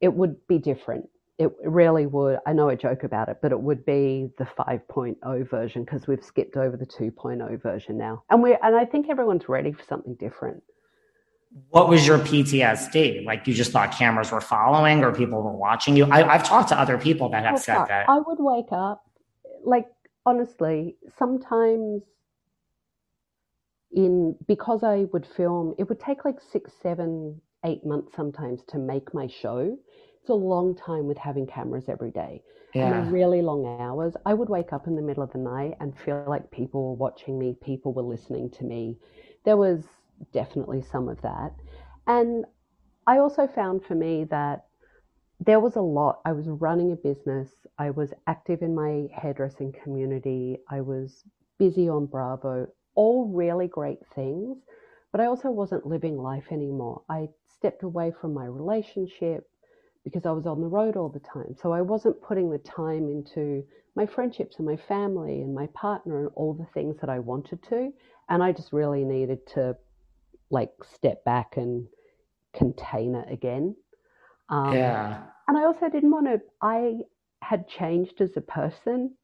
[0.00, 1.08] it would be different.
[1.42, 2.38] It really would.
[2.46, 6.22] I know I joke about it, but it would be the 5.0 version because we've
[6.22, 8.22] skipped over the 2.0 version now.
[8.30, 10.62] And we and I think everyone's ready for something different.
[11.70, 13.24] What was your PTSD?
[13.24, 16.06] Like you just thought cameras were following or people were watching you?
[16.10, 18.08] I, have talked to other people that have said that.
[18.08, 19.04] I would wake up,
[19.64, 19.86] like
[20.24, 22.02] honestly, sometimes
[23.92, 28.78] in because I would film, it would take like six, seven, eight months sometimes to
[28.78, 29.76] make my show.
[30.22, 32.42] It's a long time with having cameras every day
[32.74, 33.02] yeah.
[33.02, 34.14] and really long hours.
[34.24, 36.94] I would wake up in the middle of the night and feel like people were
[36.94, 38.98] watching me, people were listening to me.
[39.44, 39.84] There was
[40.32, 41.52] definitely some of that.
[42.06, 42.44] And
[43.06, 44.66] I also found for me that
[45.40, 46.20] there was a lot.
[46.24, 51.24] I was running a business, I was active in my hairdressing community, I was
[51.58, 54.58] busy on Bravo, all really great things.
[55.10, 57.02] But I also wasn't living life anymore.
[57.08, 59.48] I stepped away from my relationship
[60.04, 61.54] because I was on the road all the time.
[61.60, 66.20] So I wasn't putting the time into my friendships and my family and my partner
[66.20, 67.92] and all the things that I wanted to.
[68.28, 69.76] And I just really needed to
[70.50, 71.86] like step back and
[72.54, 73.76] contain it again.
[74.48, 75.22] Um, yeah.
[75.48, 76.94] And I also didn't want to, I
[77.42, 79.14] had changed as a person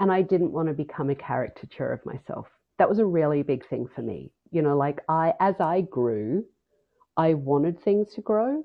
[0.00, 2.46] and I didn't want to become a caricature of myself.
[2.78, 4.30] That was a really big thing for me.
[4.50, 6.44] You know, like I, as I grew,
[7.16, 8.62] I wanted things to grow,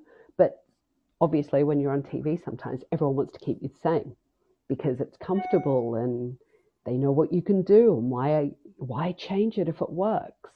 [1.24, 4.14] obviously when you're on TV sometimes everyone wants to keep you the same
[4.68, 6.38] because it's comfortable and
[6.86, 10.50] they know what you can do and why why change it if it works.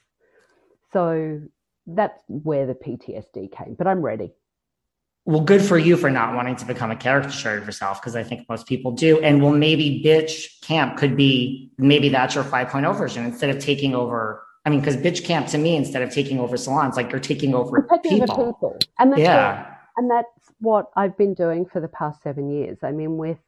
[0.91, 1.41] So
[1.85, 4.33] that's where the PTSD came, but I'm ready.
[5.23, 8.23] Well, good for you for not wanting to become a caricature of yourself because I
[8.23, 9.21] think most people do.
[9.21, 13.95] And well, maybe bitch camp could be maybe that's your 5.0 version instead of taking
[13.95, 17.21] over I mean, because bitch camp to me, instead of taking over salons, like you're
[17.21, 18.53] taking over taking people.
[18.53, 18.77] People.
[18.99, 19.63] And that's yeah.
[19.63, 22.79] What, and that's what I've been doing for the past seven years.
[22.83, 23.39] I mean, with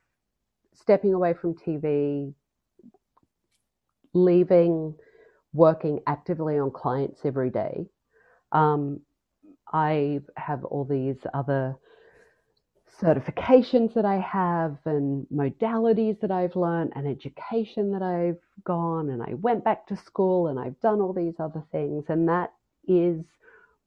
[0.75, 2.33] stepping away from TV,
[4.13, 4.95] leaving,
[5.53, 7.85] working actively on clients every day,
[8.51, 9.01] um,
[9.73, 11.77] I have all these other
[13.01, 19.23] certifications that I have and modalities that I've learned and education that I've gone and
[19.23, 22.51] I went back to school and I've done all these other things and that
[22.87, 23.23] is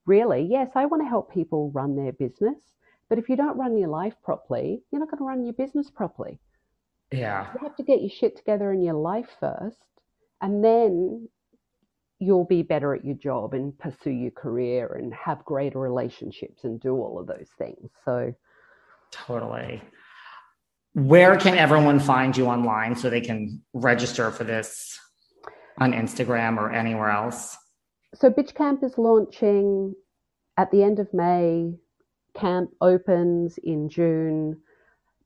[0.07, 2.59] really yes I want to help people run their business
[3.09, 5.91] but if you don't run your life properly you're not going to run your business
[5.91, 6.39] properly
[7.13, 9.79] yeah you have to get your shit together in your life first
[10.41, 11.29] and then
[12.19, 16.81] you'll be better at your job and pursue your career and have greater relationships and
[16.81, 18.33] do all of those things so
[19.13, 19.83] Totally.
[20.95, 24.99] Where can everyone find you online so they can register for this
[25.79, 27.57] on Instagram or anywhere else?
[28.15, 29.95] So, Bitch Camp is launching
[30.59, 31.75] at the end of May.
[32.35, 34.61] Camp opens in June,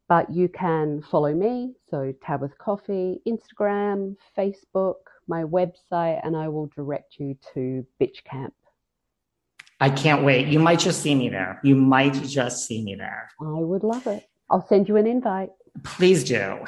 [0.08, 1.74] but you can follow me.
[1.90, 4.94] So, Tabitha Coffey, Instagram, Facebook,
[5.26, 8.54] my website, and I will direct you to Bitch Camp.
[9.80, 10.46] I can't wait.
[10.46, 11.60] You might just see me there.
[11.62, 13.28] You might just see me there.
[13.40, 14.26] I would love it.
[14.48, 15.50] I'll send you an invite.
[15.82, 16.64] Please do.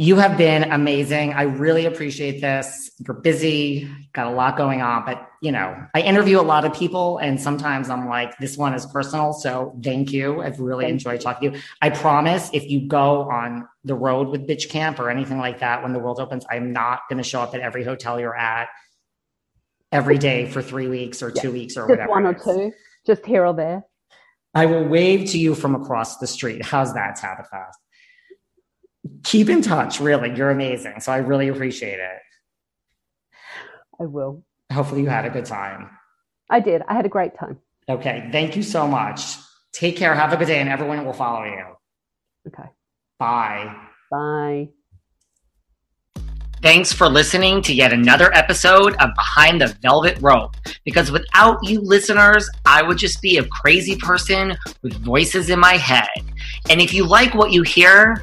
[0.00, 1.34] You have been amazing.
[1.34, 2.90] I really appreciate this.
[3.06, 6.72] You're busy, got a lot going on, but you know, I interview a lot of
[6.72, 9.34] people and sometimes I'm like, this one is personal.
[9.34, 10.40] So thank you.
[10.40, 11.24] I've really thank enjoyed you.
[11.24, 11.62] talking to you.
[11.82, 15.82] I promise if you go on the road with Bitch Camp or anything like that
[15.82, 18.68] when the world opens, I'm not going to show up at every hotel you're at
[19.92, 22.10] every day for three weeks or two weeks or just whatever.
[22.10, 22.72] One or two,
[23.06, 23.82] just here or there.
[24.54, 26.64] I will wave to you from across the street.
[26.64, 27.66] How's that, Tabitha?
[29.22, 30.34] Keep in touch, really.
[30.34, 31.00] You're amazing.
[31.00, 32.18] So I really appreciate it.
[34.00, 34.42] I will.
[34.72, 35.90] Hopefully, you had a good time.
[36.48, 36.82] I did.
[36.88, 37.58] I had a great time.
[37.88, 38.28] Okay.
[38.32, 39.36] Thank you so much.
[39.72, 40.14] Take care.
[40.14, 41.64] Have a good day, and everyone will follow you.
[42.48, 42.68] Okay.
[43.18, 43.76] Bye.
[44.10, 44.68] Bye.
[46.62, 50.56] Thanks for listening to yet another episode of Behind the Velvet Rope.
[50.84, 55.78] Because without you listeners, I would just be a crazy person with voices in my
[55.78, 56.08] head.
[56.68, 58.22] And if you like what you hear,